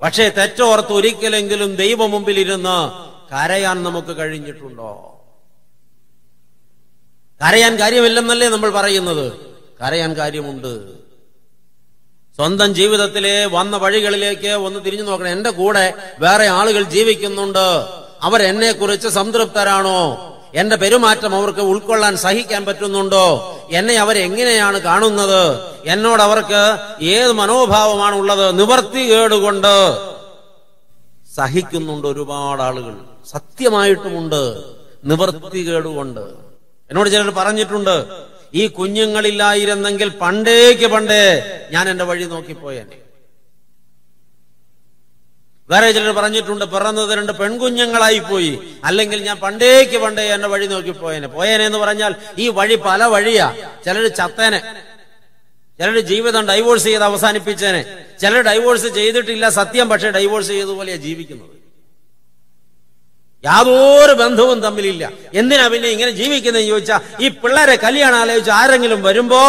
[0.02, 2.92] പക്ഷേ തെറ്റോർത്ത് ഒരിക്കലെങ്കിലും ദൈവ മുമ്പിൽ ഇരുന്ന്
[3.34, 5.16] കരയാൻ നമുക്ക് കഴിഞ്ഞിട്ടുണ്ടോ?
[7.48, 9.34] കരയാൻ കാര്യമില്ലെന്നല്ലേ നമ്മൾ പറയുന്നത്.
[9.82, 11.00] കരയാൻ കാര്യമുണ്ട്.
[12.36, 15.30] സ്വന്തം ജീവിതത്തിലെ വന്ന വഴികളിലേക്ക് ഒന്ന് തിരിഞ്ഞു നോക്കണം.
[15.30, 17.86] എന്റെ കൂടെ വേറെ ആളുകൾ ജീവിക്കുന്നുണ്ട്.
[18.22, 20.26] അവരെന്നെ കുറിച്ച് സംതൃപ്തരാണോ?
[20.56, 23.58] എന്റെ പെരുമാറ്റം അവർക്ക് ഉൾക്കൊള്ളാൻ സഹിക്കാൻ പറ്റുന്നുണ്ടോ?
[23.72, 25.60] എന്നെ അവരെങ്ങനെയാണ് കാണുന്നത്?
[25.86, 29.98] എന്നോട് അവർക്ക് ഏത് മനോഭാവമാണ് ഉള്ളത് നിവർത്തി കേടുകൊണ്ട്?
[31.36, 32.96] സഹിക്കുന്നുണ്ട് ഒരുപാട് ആളുകൾ.
[33.32, 34.64] സത്യമായിട്ടുമുണ്ട്.
[35.06, 36.20] നിവർത്തി കേടുകൊണ്ട്.
[36.90, 38.06] എന്നോട് ചിലർ പറഞ്ഞിട്ടുണ്ട്
[38.54, 43.09] ഈ കുഞ്ഞുങ്ങളില്ലായിരുന്നെങ്കിൽ പണ്ടേക്ക് പണ്ടേ ഞാൻ എന്റെ വഴി നോക്കിപ്പോയേനെ.
[45.70, 48.80] വേറെ ചിലർ പറഞ്ഞിട്ടുണ്ട് പിറന്നത് രണ്ട് പെൺകുഞ്ഞുങ്ങളായി പോയി.
[48.84, 51.28] അല്ലെങ്കിൽ ഞാൻ പണ്ടേക്ക് പണ്ടേ എന്റെ വഴി നോക്കി പോയേനെ.
[51.66, 53.48] എന്ന് പറഞ്ഞാൽ ഈ വഴി പല വഴിയാ.
[53.86, 54.60] ചിലർ ചത്തേനെ.
[55.80, 57.82] ചിലർ ജീവിതം ഡൈവോഴ്സ് ചെയ്ത് അവസാനിപ്പിച്ചേനെ.
[58.20, 61.56] ചിലർ ഡൈവോഴ്സ് ചെയ്തിട്ടില്ല സത്യം പക്ഷേ ഡൈവോഴ്സ് ചെയ്തതുപോലെയാണ് ജീവിക്കുന്നത്.
[63.44, 65.04] യാതൊരു ബന്ധവും തമ്മിലില്ല.
[65.34, 69.42] എന്തിനാ പിന്നെ ഇങ്ങനെ ജീവിക്കുന്നതെന്ന് ചോദിച്ചാ ഈ പിള്ളേരെ കല്യാണം ആലോചിച്ച് ആരെങ്കിലും വരുമ്പോ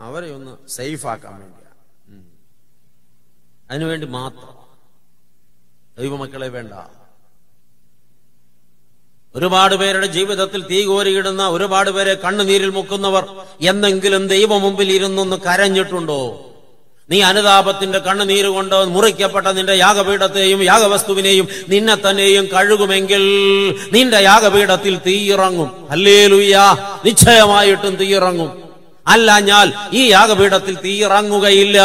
[0.00, 1.61] അവരെ ഒന്ന് സേഫ് ആക്കാൻ വേണ്ടിയാ ഉം.
[3.70, 4.54] അതിനുവേണ്ടി മാത്രം.
[5.98, 6.72] ദൈവമക്കളെ വേണ്ട.
[9.34, 13.24] ഒരുപാട് പേരുടെ ജീവിതത്തിൽ തീ കോരിയിടുന്ന ഒരുപാട് പേരെ കണ്ണുനീരിൽ മുക്കുന്നവർ
[13.60, 16.48] എന്നെങ്കിലും ദൈവം മുമ്പിൽ ഇരുന്നൊന്ന് കരഞ്ഞിട്ടുണ്ടോ?
[17.08, 23.22] നീ അനുതാപത്തിന്റെ കണ്ണുനീര് കൊണ്ട് മുറിക്കപ്പെട്ട നിന്റെ യാഗപീഠത്തെയും യാഗവസ്തുവിനെയും നിന്നെ തന്നെയും കഴുകുമെങ്കിൽ
[23.92, 26.56] നിന്റെ യാഗപീഠത്തിൽ തീയിറങ്ങും അല്ലേലുയ്യ
[27.04, 28.61] നിശ്ചയമായിട്ടും തീയിറങ്ങും
[29.06, 31.80] അല്ല ഞാൻ ഈ യാഗപീഠത്തിൽ തീയിറങ്ങുകയില്ല.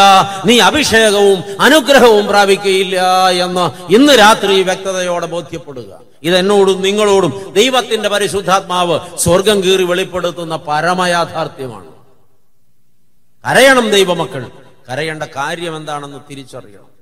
[0.46, 6.00] നീ അഭിഷേകവും അനുഗ്രഹവും പ്രാപിക്കുകയില്ല എന്ന് ഇന്ന് രാത്രി വ്യക്തതയോടെ ബോധ്യപ്പെടുക.
[6.24, 11.88] ഇതെന്നോടും നിങ്ങളോടും ദൈവത്തിന്റെ പരിശുദ്ധാത്മാവ് സ്വർഗം കീറി വെളിപ്പെടുത്തുന്ന പരമയാഥാർത്ഥ്യമാണ്.
[13.50, 14.52] കരയണം ദൈവമക്കൾ.
[14.92, 16.98] കരയേണ്ട കാര്യം എന്താണെന്ന് തിരിച്ചറിയണം.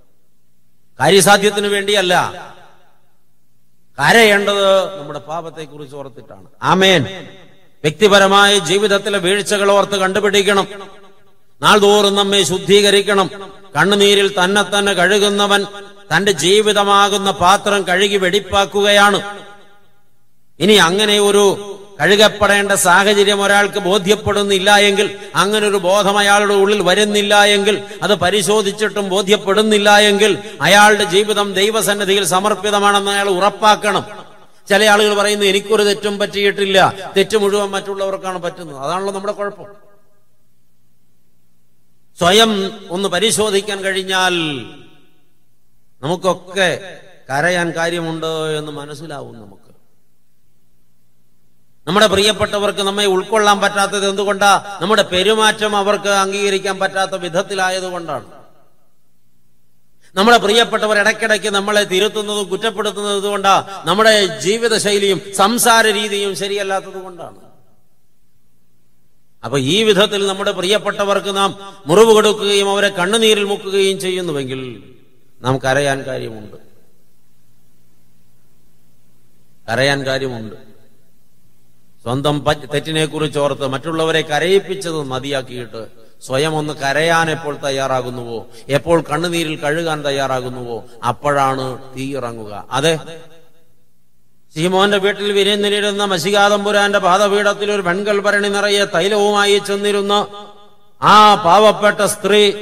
[0.99, 2.13] കാര്യസാധ്യത്തിന് വേണ്ടിയല്ല.
[3.99, 6.45] കരയേണ്ടത് നമ്മുടെ പാപത്തെക്കുറിച്ച് ഓർത്തിട്ടാണ്.
[6.63, 7.28] ആമേൻ.
[7.86, 10.67] വ്യക്തിപരമായ ജീവിതത്തിലെ വീഴ്ചകൾ ഓർത്ത് കണ്ടുപിടിക്കണം.
[11.62, 13.28] നാൾതോറും നമ്മെ ശുദ്ധീകരിക്കണം.
[13.76, 15.62] കണ്ണുനീരിൽ തന്നെ തന്നെ കഴുകുന്നവൻ
[16.12, 19.19] തന്റെ ജീവിതമാകുന്ന പാത്രം കഴുകി വെടിപ്പാക്കുകയാണ്.
[20.60, 21.45] ഇനി അങ്ങനെ ഒരു
[22.00, 29.98] കഴുകപ്പെടേണ്ട സാഹചര്യം ഒരാൾക്ക് ബോധ്യപ്പെടുന്നില്ല എങ്കിൽ അങ്ങനെ ഒരു ബോധം അയാളുടെ ഉള്ളിൽ വരുന്നില്ല എങ്കിൽ അത് പരിശോധിച്ചിട്ടും ബോധ്യപ്പെടുന്നില്ല
[30.10, 34.25] എങ്കിൽ അയാളുടെ ജീവിതം ദൈവസന്നിധിയിൽ സമർപ്പിതമാണെന്ന് അയാൾ ഉറപ്പാക്കണം.
[34.69, 36.93] ചില ആളുകൾ പറയുന്നു എനിക്കൊരു തെറ്റും പറ്റിയിട്ടില്ല.
[37.17, 38.78] തെറ്റ് മുഴുവൻ മറ്റുള്ളവർക്കാണ് പറ്റുന്നത്.
[38.78, 39.65] അതാണല്ലോ നമ്മുടെ കുഴപ്പം.
[42.19, 44.34] സ്വയം ഒന്ന് പരിശോധിക്കാൻ കഴിഞ്ഞാൽ
[46.04, 46.99] നമുക്കൊക്കെ
[47.30, 49.65] കരയാൻ കാര്യമുണ്ടോ എന്ന് മനസ്സിലാവും നമുക്ക്.
[51.88, 54.80] നമ്മുടെ പ്രിയപ്പെട്ടവർക്ക് നമ്മെ ഉൾക്കൊള്ളാൻ പറ്റാത്തത് എന്തുകൊണ്ടാ?
[54.82, 58.45] നമ്മുടെ പെരുമാറ്റം അവർക്ക് അംഗീകരിക്കാൻ പറ്റാത്ത വിധത്തിലായതുകൊണ്ടാണ്.
[60.15, 67.38] നമ്മുടെ പ്രിയപ്പെട്ടവർ ഇടയ്ക്കിടയ്ക്ക് നമ്മളെ തിരുത്തുന്നതും കുറ്റപ്പെടുത്തുന്നതും കൊണ്ടാ നമ്മുടെ ജീവിതശൈലിയും സംസാര രീതിയും ശരിയല്ലാത്തത് കൊണ്ടാണ്.
[69.45, 74.93] അപ്പൊ ഈ വിധത്തിൽ നമ്മുടെ പ്രിയപ്പെട്ടവർക്ക് നാം മുറിവ് കൊടുക്കുകയും അവരെ കണ്ണുനീരിൽ മുക്കുകയും ചെയ്യുന്നുവെങ്കിൽ
[75.41, 76.58] നാം കരയാൻ കാര്യമുണ്ട്.
[79.71, 80.56] കരയാൻ കാര്യമുണ്ട്.
[82.04, 88.45] സ്വന്തം പ- തെറ്റിനെ കുറിച്ച് ഓർത്ത് മറ്റുള്ളവരെ കരയിപ്പിച്ചത് മതിയാക്കിയിട്ട് സ്വയം ഒന്ന് കരയാൻ എപ്പോൾ തയ്യാറാകുന്നുവോ?
[88.70, 90.84] എപ്പോൾ കണ്ണുനീരിൽ കഴുകാൻ തയ്യാറാകുന്നുവോ?
[91.03, 92.68] അപ്പോഴാണ് തീ ഇറങ്ങുക.
[92.72, 92.99] അതെ.
[94.55, 100.28] സീമോന്റെ വീട്ടിൽ വിരിഞ്ഞിരുന്ന മസികാതമ്പുരാന്റെ പാദപീഠത്തിൽ ഒരു പെൺകൾ ഭരണി നിറയെ തൈലവുമായി ചെന്നിരുന്ന
[101.01, 102.53] ആ പാവപ്പെട്ട സ്ത്രീ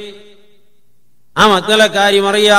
[1.38, 2.52] ആ മക്കളക്കാരി മറിയ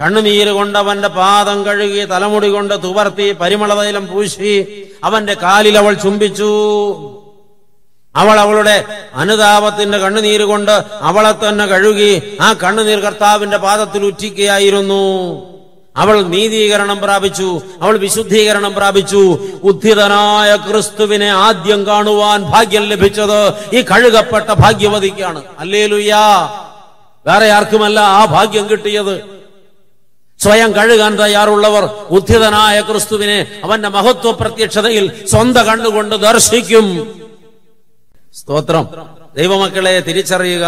[0.00, 6.50] കണ്ണുനീര് കൊണ്ട് അവന്റെ പാദം കഴുകി തലമുടി കൊണ്ട് തുവർത്തി പരിമളതൈലം പൂശി അവന്റെ കാലിൽ അവൾ ചുംബിച്ചു.
[8.16, 8.84] അവൾ അവളുടെ
[9.14, 15.42] അനുതാപത്തിന്റെ കണ്ണുനീര് കൊണ്ട് അവളെ തന്നെ കഴുകി ആ കണ്ണുനീർ കർത്താവിന്റെ പാദത്തിൽ ഉറ്റിക്കുകയായിരുന്നു.
[15.96, 17.60] അവൾ നീതീകരണം പ്രാപിച്ചു.
[17.82, 19.38] അവൾ വിശുദ്ധീകരണം പ്രാപിച്ചു.
[19.62, 25.42] ഉദ്ധിതനായ ക്രിസ്തുവിനെ ആദ്യം കാണുവാൻ ഭാഗ്യം ലഭിച്ചത് ഈ കഴുകപ്പെട്ട ഭാഗ്യവതിക്കാണ്.
[25.58, 26.48] അല്ലേലുയ്യാ.
[27.26, 29.38] വേറെ ആർക്കുമല്ല ആ ഭാഗ്യം കിട്ടിയത്?
[30.38, 37.17] സ്വയം കഴുകാൻ തയ്യാറുള്ളവർ ഉദ്ധിതനായ ക്രിസ്തുവിനെ അവന്റെ മഹത്വ പ്രത്യക്ഷതയിൽ സ്വന്തം കണ്ണുകൊണ്ട് ദർശിക്കും.
[38.34, 38.88] സ്തോത്രം.
[39.34, 40.64] ദൈവമക്കളെ തിരിച്ചറിയുക.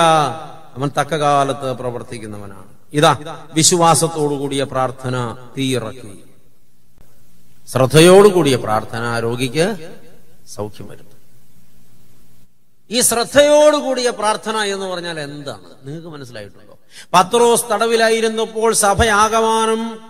[0.77, 2.65] അവൻ തക്ക കാലത്ത് പ്രവർത്തിക്കുന്നവനാണ്.
[2.93, 3.13] ഇതാ
[3.55, 6.25] വിശ്വാസത്തോടുകൂടിയ പ്രാർത്ഥന തീയിറക്കി.
[7.69, 9.89] ശ്രദ്ധയോടുകൂടിയ പ്രാർത്ഥന രോഗിക്ക്
[10.49, 11.19] സൗഖ്യം വരുത്തും.
[12.91, 15.69] ഈ ശ്രദ്ധയോടുകൂടിയ പ്രാർത്ഥന എന്ന് പറഞ്ഞാൽ എന്താണ്?
[15.85, 16.79] നിങ്ങൾക്ക് മനസ്സിലായിട്ടുണ്ടോ?
[17.15, 20.01] പത്രോസ് തടവിലായിരുന്നപ്പോൾ സഭയാകമാനം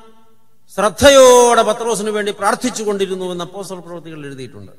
[0.74, 4.72] ശ്രദ്ധയോടെ പത്രോസിന് വേണ്ടി പ്രാർത്ഥിച്ചു കൊണ്ടിരുന്നു എന്ന് അപ്പോസ്റ്റൽ പ്രവൃത്തികൾ എഴുതിയിട്ടുണ്ട്.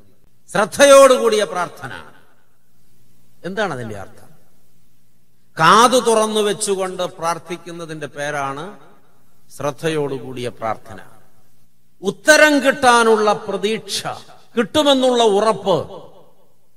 [0.52, 1.92] ശ്രദ്ധയോടുകൂടിയ പ്രാർത്ഥന.
[3.46, 4.28] എന്താണ് അതിന്റെ അർത്ഥം?
[5.60, 8.78] കാതു തുറന്നു വെച്ചുകൊണ്ട് പ്രാർത്ഥിക്കുന്നതിന്റെ പേരാണ്
[9.58, 11.00] ശ്രദ്ധയോടുകൂടിയ പ്രാർത്ഥന.
[12.04, 14.08] ഉത്തരം കിട്ടാനുള്ള പ്രതീക്ഷ
[14.58, 15.78] കിട്ടുമെന്നുള്ള ഉറപ്പ്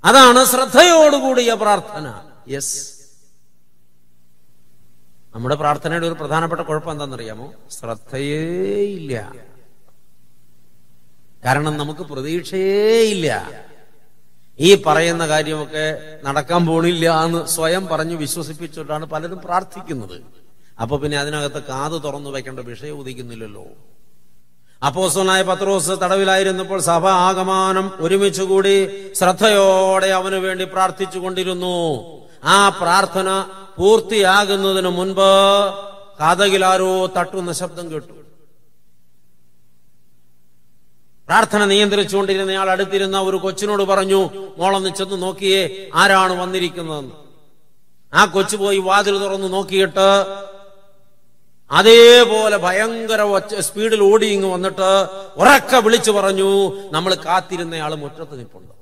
[0.05, 2.07] അതാണ് ശ്രദ്ധയോടുകൂടിയ പ്രാർത്ഥന.
[2.49, 2.95] യെസ്
[5.35, 7.53] നമ്മുടെ പ്രാർത്ഥനയുടെ ഒരു പ്രധാനപ്പെട്ട കുഴപ്പം എന്താണെന്നറിയാമോ?
[7.71, 8.43] ശ്രദ്ധയേ
[8.85, 9.33] ഇല്ല.
[11.45, 13.29] കാരണം നമുക്ക് പ്രതീക്ഷയേ ഇല്ല.
[14.59, 15.87] ഈ പറയുന്ന കാര്യമൊക്കെ
[16.27, 20.17] നടക്കാൻ പോണില്ല എന്ന് സ്വയം പറഞ്ഞു വിശ്വസിപ്പിച്ചിട്ടാണ് പലരും പ്രാർത്ഥിക്കുന്നത്.
[20.83, 23.67] അപ്പൊ പിന്നെ അതിനകത്ത് കാത് തുറന്നു വെക്കേണ്ട വിഷയം ഉദിക്കുന്നില്ലല്ലോ.
[24.83, 28.77] അപ്പോസ്തലനായ പത്രോസ് തടവിലായിരുന്നപ്പോൾ സഭ ആഗമാനം ഒരുമിച്ചുകൂടി
[29.19, 31.79] ശ്രദ്ധയോടെ അവന് വേണ്ടി പ്രാർത്ഥിച്ചു കൊണ്ടിരുന്നു.
[32.45, 33.29] ആ പ്രാർത്ഥന
[33.77, 35.31] പൂർത്തിയാകുന്നതിന് മുൻപ്
[36.21, 38.15] കാതകിലാരോ തട്ടുന്ന ശബ്ദം കേട്ടു.
[41.29, 44.21] പ്രാർത്ഥന നിയന്ത്രിച്ചുകൊണ്ടിരുന്നയാൾ അടുത്തിരുന്ന ഒരു കൊച്ചിനോട് പറഞ്ഞു
[44.59, 45.63] മോളൊന്ന് ചെന്ന് നോക്കിയേ
[45.95, 47.15] ആരാണ് വന്നിരിക്കുന്നതെന്ന്
[48.13, 50.09] ആ കൊച്ചു പോയി വാതിൽ തുറന്ന് നോക്കിയിട്ട്
[51.71, 53.23] അതേപോലെ ഭയങ്കര
[53.61, 54.89] സ്പീഡിൽ ഓടി ഇങ്ങ് വന്നിട്ട്
[55.37, 56.51] ഉറക്കെ വിളിച്ചു പറഞ്ഞു
[56.93, 58.75] നമ്മൾ കാത്തിരുന്നയാൾ മുറ്റത്ത് നിൽപ്പുണ്ട്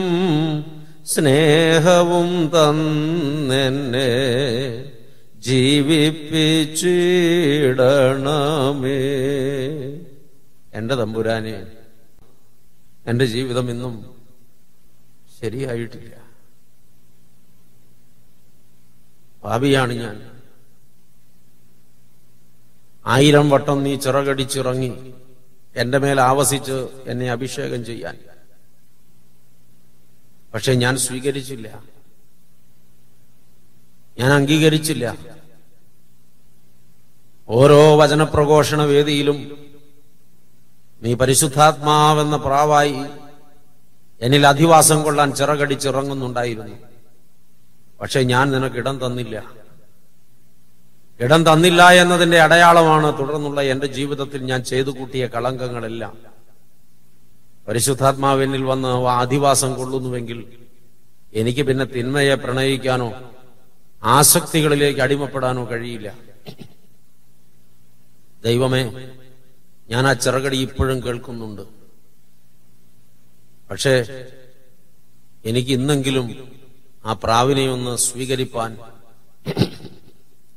[1.14, 4.10] സ്നേഹവും തന്നെന്നെ
[5.46, 6.32] ജീവിപ്പിച്ചിടണമേ.
[10.78, 11.56] എന്റെ തമ്പുരാനെ
[13.06, 14.22] എന്റെ ജീവിതം ഇന്നും
[15.40, 16.26] ശരിയായിട്ടില്ല.
[19.44, 20.42] പാപിയാണ് ഞാൻ.
[23.06, 25.14] ആയിരം വട്ടം നീ ചിറകടിച്ചിറങ്ങി
[25.76, 28.18] എന്റെ മേൽ ആവസിച്ച് എന്നെ അഭിഷേകം ചെയ്യാൻ.
[30.54, 31.84] പക്ഷെ ഞാൻ സ്വീകരിച്ചില്ല.
[34.18, 35.16] ഞാൻ അംഗീകരിച്ചില്ല.
[37.48, 39.65] ഓരോ വചനപ്രഘോഷണ വേദിയിലും
[41.06, 42.96] നീ പരിശുദ്ധാത്മാവെന്ന പ്രാവായി
[44.20, 46.76] എന്നിൽ അധിവാസം കൊള്ളാൻ ചിറകടിച്ചിറങ്ങുന്നുണ്ടായിരുന്നു.
[48.00, 49.36] പക്ഷെ ഞാൻ നിനക്ക് ഇടം തന്നില്ല.
[51.20, 56.16] ഇടം തന്നില്ല എന്നതിന്റെ അടയാളമാണ് തുടർന്നുള്ള എന്റെ ജീവിതത്തിൽ ഞാൻ ചെയ്തു കൂട്ടിയ കളങ്കങ്ങളെല്ലാം.
[57.68, 60.40] പരിശുദ്ധാത്മാവെന്നിൽ വന്ന് അധിവാസം കൊള്ളുന്നുവെങ്കിൽ
[61.34, 63.08] എനിക്ക് പിന്നെ തിന്മയെ പ്രണയിക്കാനോ
[64.04, 66.08] ആസക്തികളിലേക്ക് അടിമപ്പെടാനോ കഴിയില്ല.
[68.44, 68.82] ദൈവമേ
[69.88, 71.64] ഞാൻ ആ ചിറകടി ഇപ്പോഴും കേൾക്കുന്നുണ്ട്.
[73.70, 73.94] പക്ഷേ
[75.44, 76.26] എനിക്ക് ഇന്നെങ്കിലും
[77.04, 78.70] ആ പ്രാവിനെ ഒന്ന് സ്വീകരിപ്പാൻ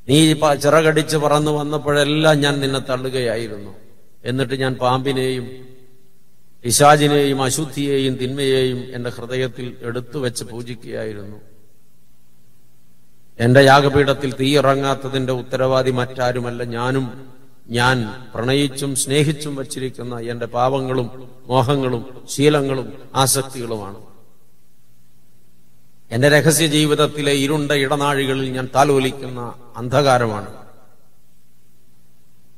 [0.08, 3.74] നീ ചിറകടിച്ച് പറന്നു വന്നപ്പോഴെല്ലാം ഞാൻ നിന്നെ തള്ളുകയായിരുന്നു.
[4.24, 5.66] എന്നിട്ട് ഞാൻ പാമ്പിനെയും
[6.62, 11.36] പിശാചിനെയും അശുദ്ധിയെയും തിന്മയെയും എന്റെ ഹൃദയത്തിൽ എടുത്തു വെച്ച് പൂജിക്കുകയായിരുന്നു.
[13.40, 17.34] എന്റെ യാഗപീഠത്തിൽ തീയിറങ്ങാത്തതിന്റെ ഉത്തരവാദി മറ്റാരുമല്ല ഞാനും.
[17.66, 21.10] ഞാൻ പ്രണയിച്ചും സ്നേഹിച്ചും വച്ചിരിക്കുന്ന എന്റെ പാപങ്ങളും
[21.48, 23.96] മോഹങ്ങളും ശീലങ്ങളും ആസക്തികളുമാണ്.
[26.10, 30.46] എന്റെ രഹസ്യ ജീവിതത്തിലെ ഇരുണ്ട ഇടനാഴികളിൽ ഞാൻ താലോലിക്കുന്ന അന്ധകാരമാണ്.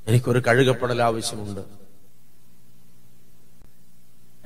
[0.06, 1.60] എനിക്കൊരു കഴുകപ്പെടൽ ആവശ്യമുണ്ട്.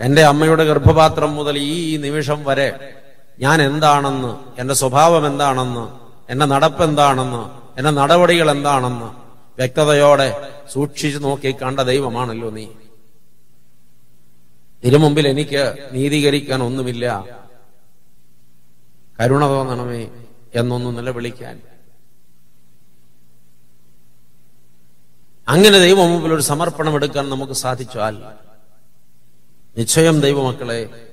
[0.01, 2.97] എന്റെ അമ്മയുടെ ഗർഭപാത്രം മുതൽ ഈ നിമിഷം വരെ
[3.39, 5.89] ഞാൻ എന്താണെന്ന് എന്റെ സ്വഭാവം എന്താണെന്ന്
[6.31, 7.43] എന്റെ നടപ്പ് എന്താണെന്ന്
[7.79, 9.30] എന്റെ നടപടികൾ എന്താണെന്ന്
[9.61, 10.29] വ്യക്തതയോടെ
[10.73, 12.67] സൂക്ഷിച്ചു നോക്കി കണ്ട ദൈവമാണല്ലോ നീ.
[14.85, 17.25] തിരുമുമ്പിൽ എനിക്ക് നീതീകരിക്കാൻ ഒന്നുമില്ല.
[19.21, 20.11] കരുണ തോന്നണമേ
[20.55, 21.63] എന്നൊന്ന് നിലവിളിക്കാൻ.
[25.49, 28.15] അങ്ങനെ ദൈവം മുമ്പിൽ ഒരു സമർപ്പണം എടുക്കാൻ നമുക്ക് സാധിച്ചാൽ
[29.77, 31.09] നിശ്ചയം ദൈവമക്കളെ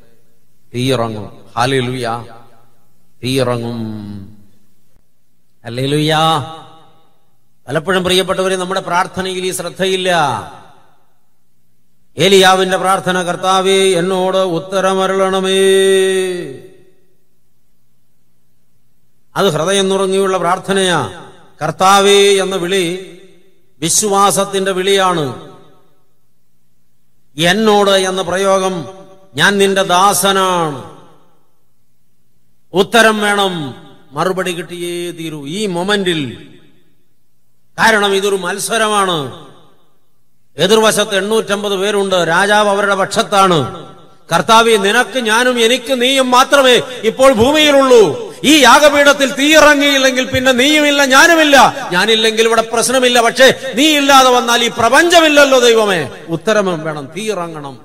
[0.74, 1.46] തീയിറങ്ങും.
[1.56, 2.08] ഹാലിലുയ
[3.24, 3.80] തീയിറങ്ങും.
[5.66, 6.16] അല്ലേലുയ
[7.68, 10.12] പലപ്പോഴും പ്രിയപ്പെട്ടവര് നമ്മുടെ പ്രാർത്ഥനയിൽ ഈ ശ്രദ്ധയില്ല.
[12.18, 15.60] ഏലിയാവിന്റെ പ്രാർത്ഥന കർത്താവേ എന്നോട് ഉത്തരമരുളണമേ.
[19.36, 21.32] അത് ഹൃദയം നുറങ്ങിയുള്ള പ്രാർത്ഥനയാ.
[21.64, 23.18] കർത്താവേ എന്ന വിളി
[23.80, 25.52] വിശ്വാസത്തിന്റെ വിളിയാണ്.
[27.38, 28.86] എന്നോട് എന്ന പ്രയോഗം
[29.36, 30.98] ഞാൻ നിന്റെ ദാസനാണ്.
[32.74, 33.76] ഉത്തരം വേണം.
[34.12, 35.48] മറുപടി കിട്ടിയേ തീരൂ.
[35.48, 36.54] ഈ മൊമെന്റിൽ
[37.80, 39.48] കാരണം ഇതൊരു മത്സരമാണ്.
[40.58, 42.16] എതിർവശത്ത് എണ്ണൂറ്റമ്പത് പേരുണ്ട്.
[42.16, 43.88] രാജാവ് അവരുടെ പക്ഷത്താണ്.
[44.36, 48.28] കർത്താവി നിനക്ക് ഞാനും എനിക്ക് നീയും മാത്രമേ ഇപ്പോൾ ഭൂമിയിലുള്ളൂ.
[48.44, 51.90] ഈ യാഗപീഠത്തിൽ തീയിറങ്ങിയില്ലെങ്കിൽ പിന്നെ നീയുമില്ല ഞാനുമില്ല.
[51.92, 53.22] ഞാനില്ലെങ്കിൽ ഇവിടെ പ്രശ്നമില്ല.
[53.22, 56.10] പക്ഷേ നീ ഇല്ലാതെ വന്നാൽ ഈ പ്രപഞ്ചമില്ലല്ലോ ദൈവമേ.
[56.30, 57.06] ഉത്തരം വേണം.
[57.18, 57.80] തീയിറങ്ങണം.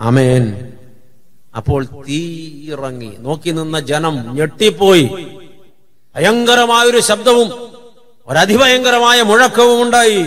[0.00, 0.72] അമേൻ
[1.56, 3.16] അപ്പോൾ തീയിറങ്ങി.
[3.18, 5.26] നോക്കി നിന്ന ജനം ഞെട്ടിപ്പോയി.
[6.18, 7.68] ഭയങ്കരമായൊരു ശബ്ദവും
[8.26, 10.24] ഒരതിഭയങ്കരമായ മുഴക്കവും ഉണ്ടായി.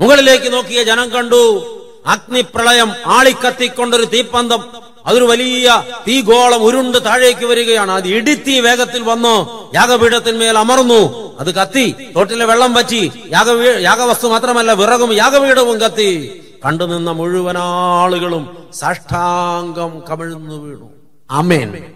[0.00, 1.72] മുകളിലേക്ക് നോക്കിയ ജനം കണ്ടു.
[2.06, 4.62] അഗ്നിപ്രളയം ആളിക്കത്തിക്കൊണ്ടൊരു തീപ്പന്തം.
[5.06, 7.90] അതൊരു വലിയ തീഗോളം ഉരുണ്ട് താഴേക്ക് വരികയാണ്.
[7.90, 9.70] അത് ഇടിത്തി വേഗത്തിൽ വന്നു.
[9.74, 11.32] യാഗപീഠത്തിന്മേൽ അമർന്നു.
[11.40, 11.94] അത് കത്തി.
[12.16, 16.42] തോട്ടിലെ വെള്ളം പറ്റി യാഗ യാഗവസ്തു മാത്രമല്ല വിറകും യാഗപീഠവും കത്തി.
[16.64, 20.90] കണ്ടുനിന്ന മുഴുവൻ ആളുകളും സാഷ്ടാംഗം കമിഴ്ന്നു വീണു.
[21.30, 21.94] അമേൻ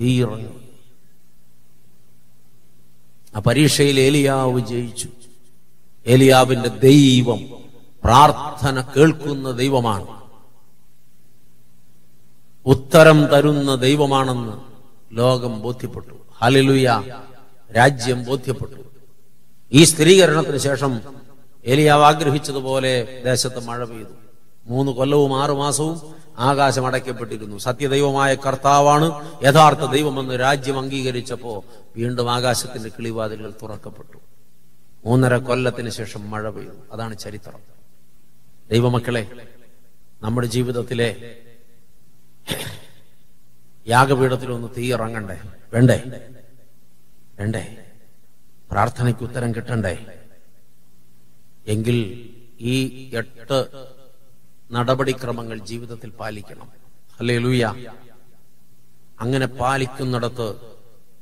[0.00, 0.67] തീയിറങ്ങി
[3.36, 5.08] ആ പരീക്ഷയിൽ ഏലിയാവ് ജയിച്ചു.
[6.06, 7.48] ഏലിയാവിന്റെ ദൈവം
[8.04, 10.06] പ്രാർത്ഥന കേൾക്കുന്ന ദൈവമാണ്.
[12.66, 14.52] ഉത്തരം തരുന്ന ദൈവമാണെന്ന്
[15.16, 16.14] ലോകം ബോധ്യപ്പെട്ടു.
[16.42, 17.02] ഹലിലുയ
[17.76, 18.74] രാജ്യം ബോധ്യപ്പെട്ടു.
[19.72, 21.00] ഈ സ്ഥിരീകരണത്തിന് ശേഷം
[21.66, 24.10] ഏലിയാവ് ആഗ്രഹിച്ചതുപോലെ ദേശത്ത് മഴ പെയ്തു.
[24.66, 26.00] മൂന്ന് കൊല്ലവും ആറു മാസവും
[26.38, 27.58] ആകാശം അടയ്ക്കപ്പെട്ടിരുന്നു.
[27.58, 29.38] സത്യദൈവമായ കർത്താവാണ്.
[29.44, 31.64] യഥാർത്ഥ ദൈവമെന്ന് രാജ്യം അംഗീകരിച്ചപ്പോ
[31.96, 34.18] വീണ്ടും ആകാശത്തിന്റെ കിളിവാതിലുകൾ തുറക്കപ്പെട്ടു.
[35.04, 36.92] മൂന്നര കൊല്ലത്തിന് ശേഷം മഴ പെയ്തു.
[36.92, 37.60] അതാണ് ചരിത്രം.
[38.70, 39.48] ദൈവമക്കളെ
[40.22, 41.38] നമ്മുടെ ജീവിതത്തിലെ
[43.88, 45.40] യാഗപീഠത്തിലൊന്ന് തീയിറങ്ങണ്ടേ
[45.74, 46.02] വേണ്ടേ?
[47.38, 47.76] വേണ്ടേ?
[48.70, 50.06] പ്രാർത്ഥനയ്ക്ക് ഉത്തരം കിട്ടണ്ടേ?
[51.66, 52.30] എങ്കിൽ
[52.60, 53.66] ഈ എട്ട്
[54.72, 56.68] നടപടിക്രമങ്ങൾ ജീവിതത്തിൽ പാലിക്കണം.
[57.18, 57.74] അല്ലേ ലൂയ
[59.20, 60.54] അങ്ങനെ പാലിക്കുന്നിടത്ത്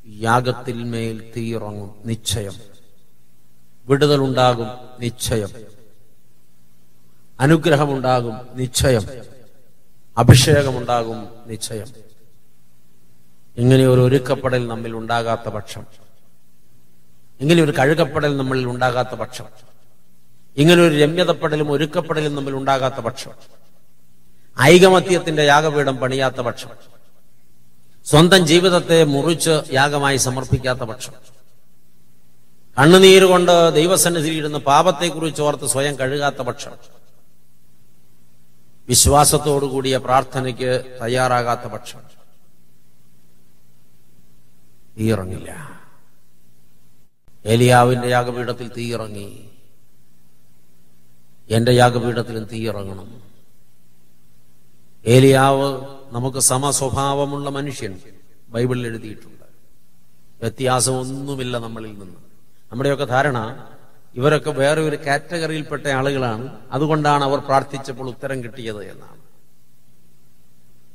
[0.08, 2.52] യാഗത്തിൽ മേൽ തീയിറങ്ങും നിശ്ചയം.
[3.86, 4.66] വിടുതലുണ്ടാകും
[5.00, 5.48] നിശ്ചയം.
[7.40, 9.02] അനുഗ്രഹമുണ്ടാകും നിശ്ചയം.
[10.18, 11.86] അഭിഷേകമുണ്ടാകും നിശ്ചയം.
[13.56, 15.86] ഇങ്ങനെ ഒരു ഒരുക്കപ്പെടൽ നമ്മിൽ ഉണ്ടാകാത്ത പക്ഷം.
[17.40, 19.44] ഇങ്ങനെ ഒരു കഴുകപ്പെടൽ നമ്മളിൽ ഉണ്ടാകാത്ത പക്ഷം.
[20.56, 23.30] ഇങ്ങനെ ഒരു രമ്യതപ്പെടലും ഒരുക്കപ്പെടലും തമ്മിൽ ഉണ്ടാകാത്ത പക്ഷം.
[24.60, 26.70] ഐകമത്യത്തിന്റെ യാഗപീഠം പണിയാത്ത പക്ഷം.
[28.04, 31.12] സ്വന്തം ജീവിതത്തെ മുറിച്ച് യാഗമായി സമർപ്പിക്കാത്ത പക്ഷം.
[32.78, 36.72] കണ്ണുനീരുകൊണ്ട് ദൈവസന്നിധിയിലിരുന്ന് പാപത്തെക്കുറിച്ച് ഓർത്ത് സ്വയം കഴുകാത്ത പക്ഷം.
[38.88, 42.00] വിശ്വാസത്തോടുകൂടിയ പ്രാർത്ഥനയ്ക്ക് തയ്യാറാകാത്ത പക്ഷം.
[44.98, 45.80] തീയിറങ്ങില്ല
[47.46, 49.50] ഏലിയാവിന്റെ യാഗപീഠത്തിൽ തീയിറങ്ങി
[51.50, 53.22] എന്റെ യാഗപീഠത്തിലും തീയിറങ്ങണം.
[55.06, 58.00] ഏലിയാവ് നമുക്ക് സമസ്വഭാവമുള്ള മനുഷ്യൻ
[58.48, 59.44] ബൈബിളിൽ എഴുതിയിട്ടുണ്ട്.
[60.40, 62.16] വ്യത്യാസമൊന്നുമില്ല നമ്മളിൽ നിന്ന്.
[62.72, 63.66] നമ്മുടെയൊക്കെ ധാരണ
[64.14, 66.58] ഇവരൊക്കെ വേറെ ഒരു കാറ്റഗറിയിൽപ്പെട്ട ആളുകളാണ്.
[66.72, 69.16] അതുകൊണ്ടാണ് അവർ പ്രാർത്ഥിച്ചപ്പോൾ ഉത്തരം കിട്ടിയത് എന്നാണ്.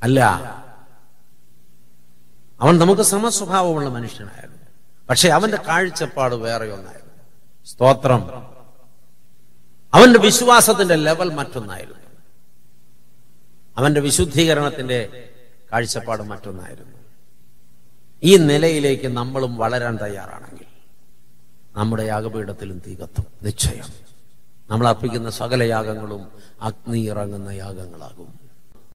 [0.04, 0.22] അല്ല
[2.62, 4.58] അവൻ നമുക്ക് സമസ്വഭാവമുള്ള മനുഷ്യനായിരുന്നു.
[5.10, 7.14] പക്ഷെ അവന്റെ കാഴ്ചപ്പാട് വേറെ ഒന്നായിരുന്നു.
[7.66, 8.51] സ്തോത്രം.
[9.94, 12.02] അവന്റെ വിശ്വാസത്തിന്റെ ലെവൽ മറ്റൊന്നായിരുന്നു.
[13.78, 15.30] അവന്റെ വിശുദ്ധീകരണത്തിന്റെ
[15.74, 16.98] കാഴ്ചപ്പാട് മറ്റൊന്നായിരുന്നു.
[18.24, 20.66] ഈ നിലയിലേക്ക് നമ്മളും വളരാൻ തയ്യാറാണെങ്കിൽ
[21.76, 23.86] നമ്മുടെ യാഗപീഠത്തിലും തീകത്തും നിശ്ചയം.
[24.70, 26.32] നമ്മൾ അർപ്പിക്കുന്ന സകല യാഗങ്ങളും
[26.62, 28.41] അഗ്നി ഇറങ്ങുന്ന യാഗങ്ങളാകും.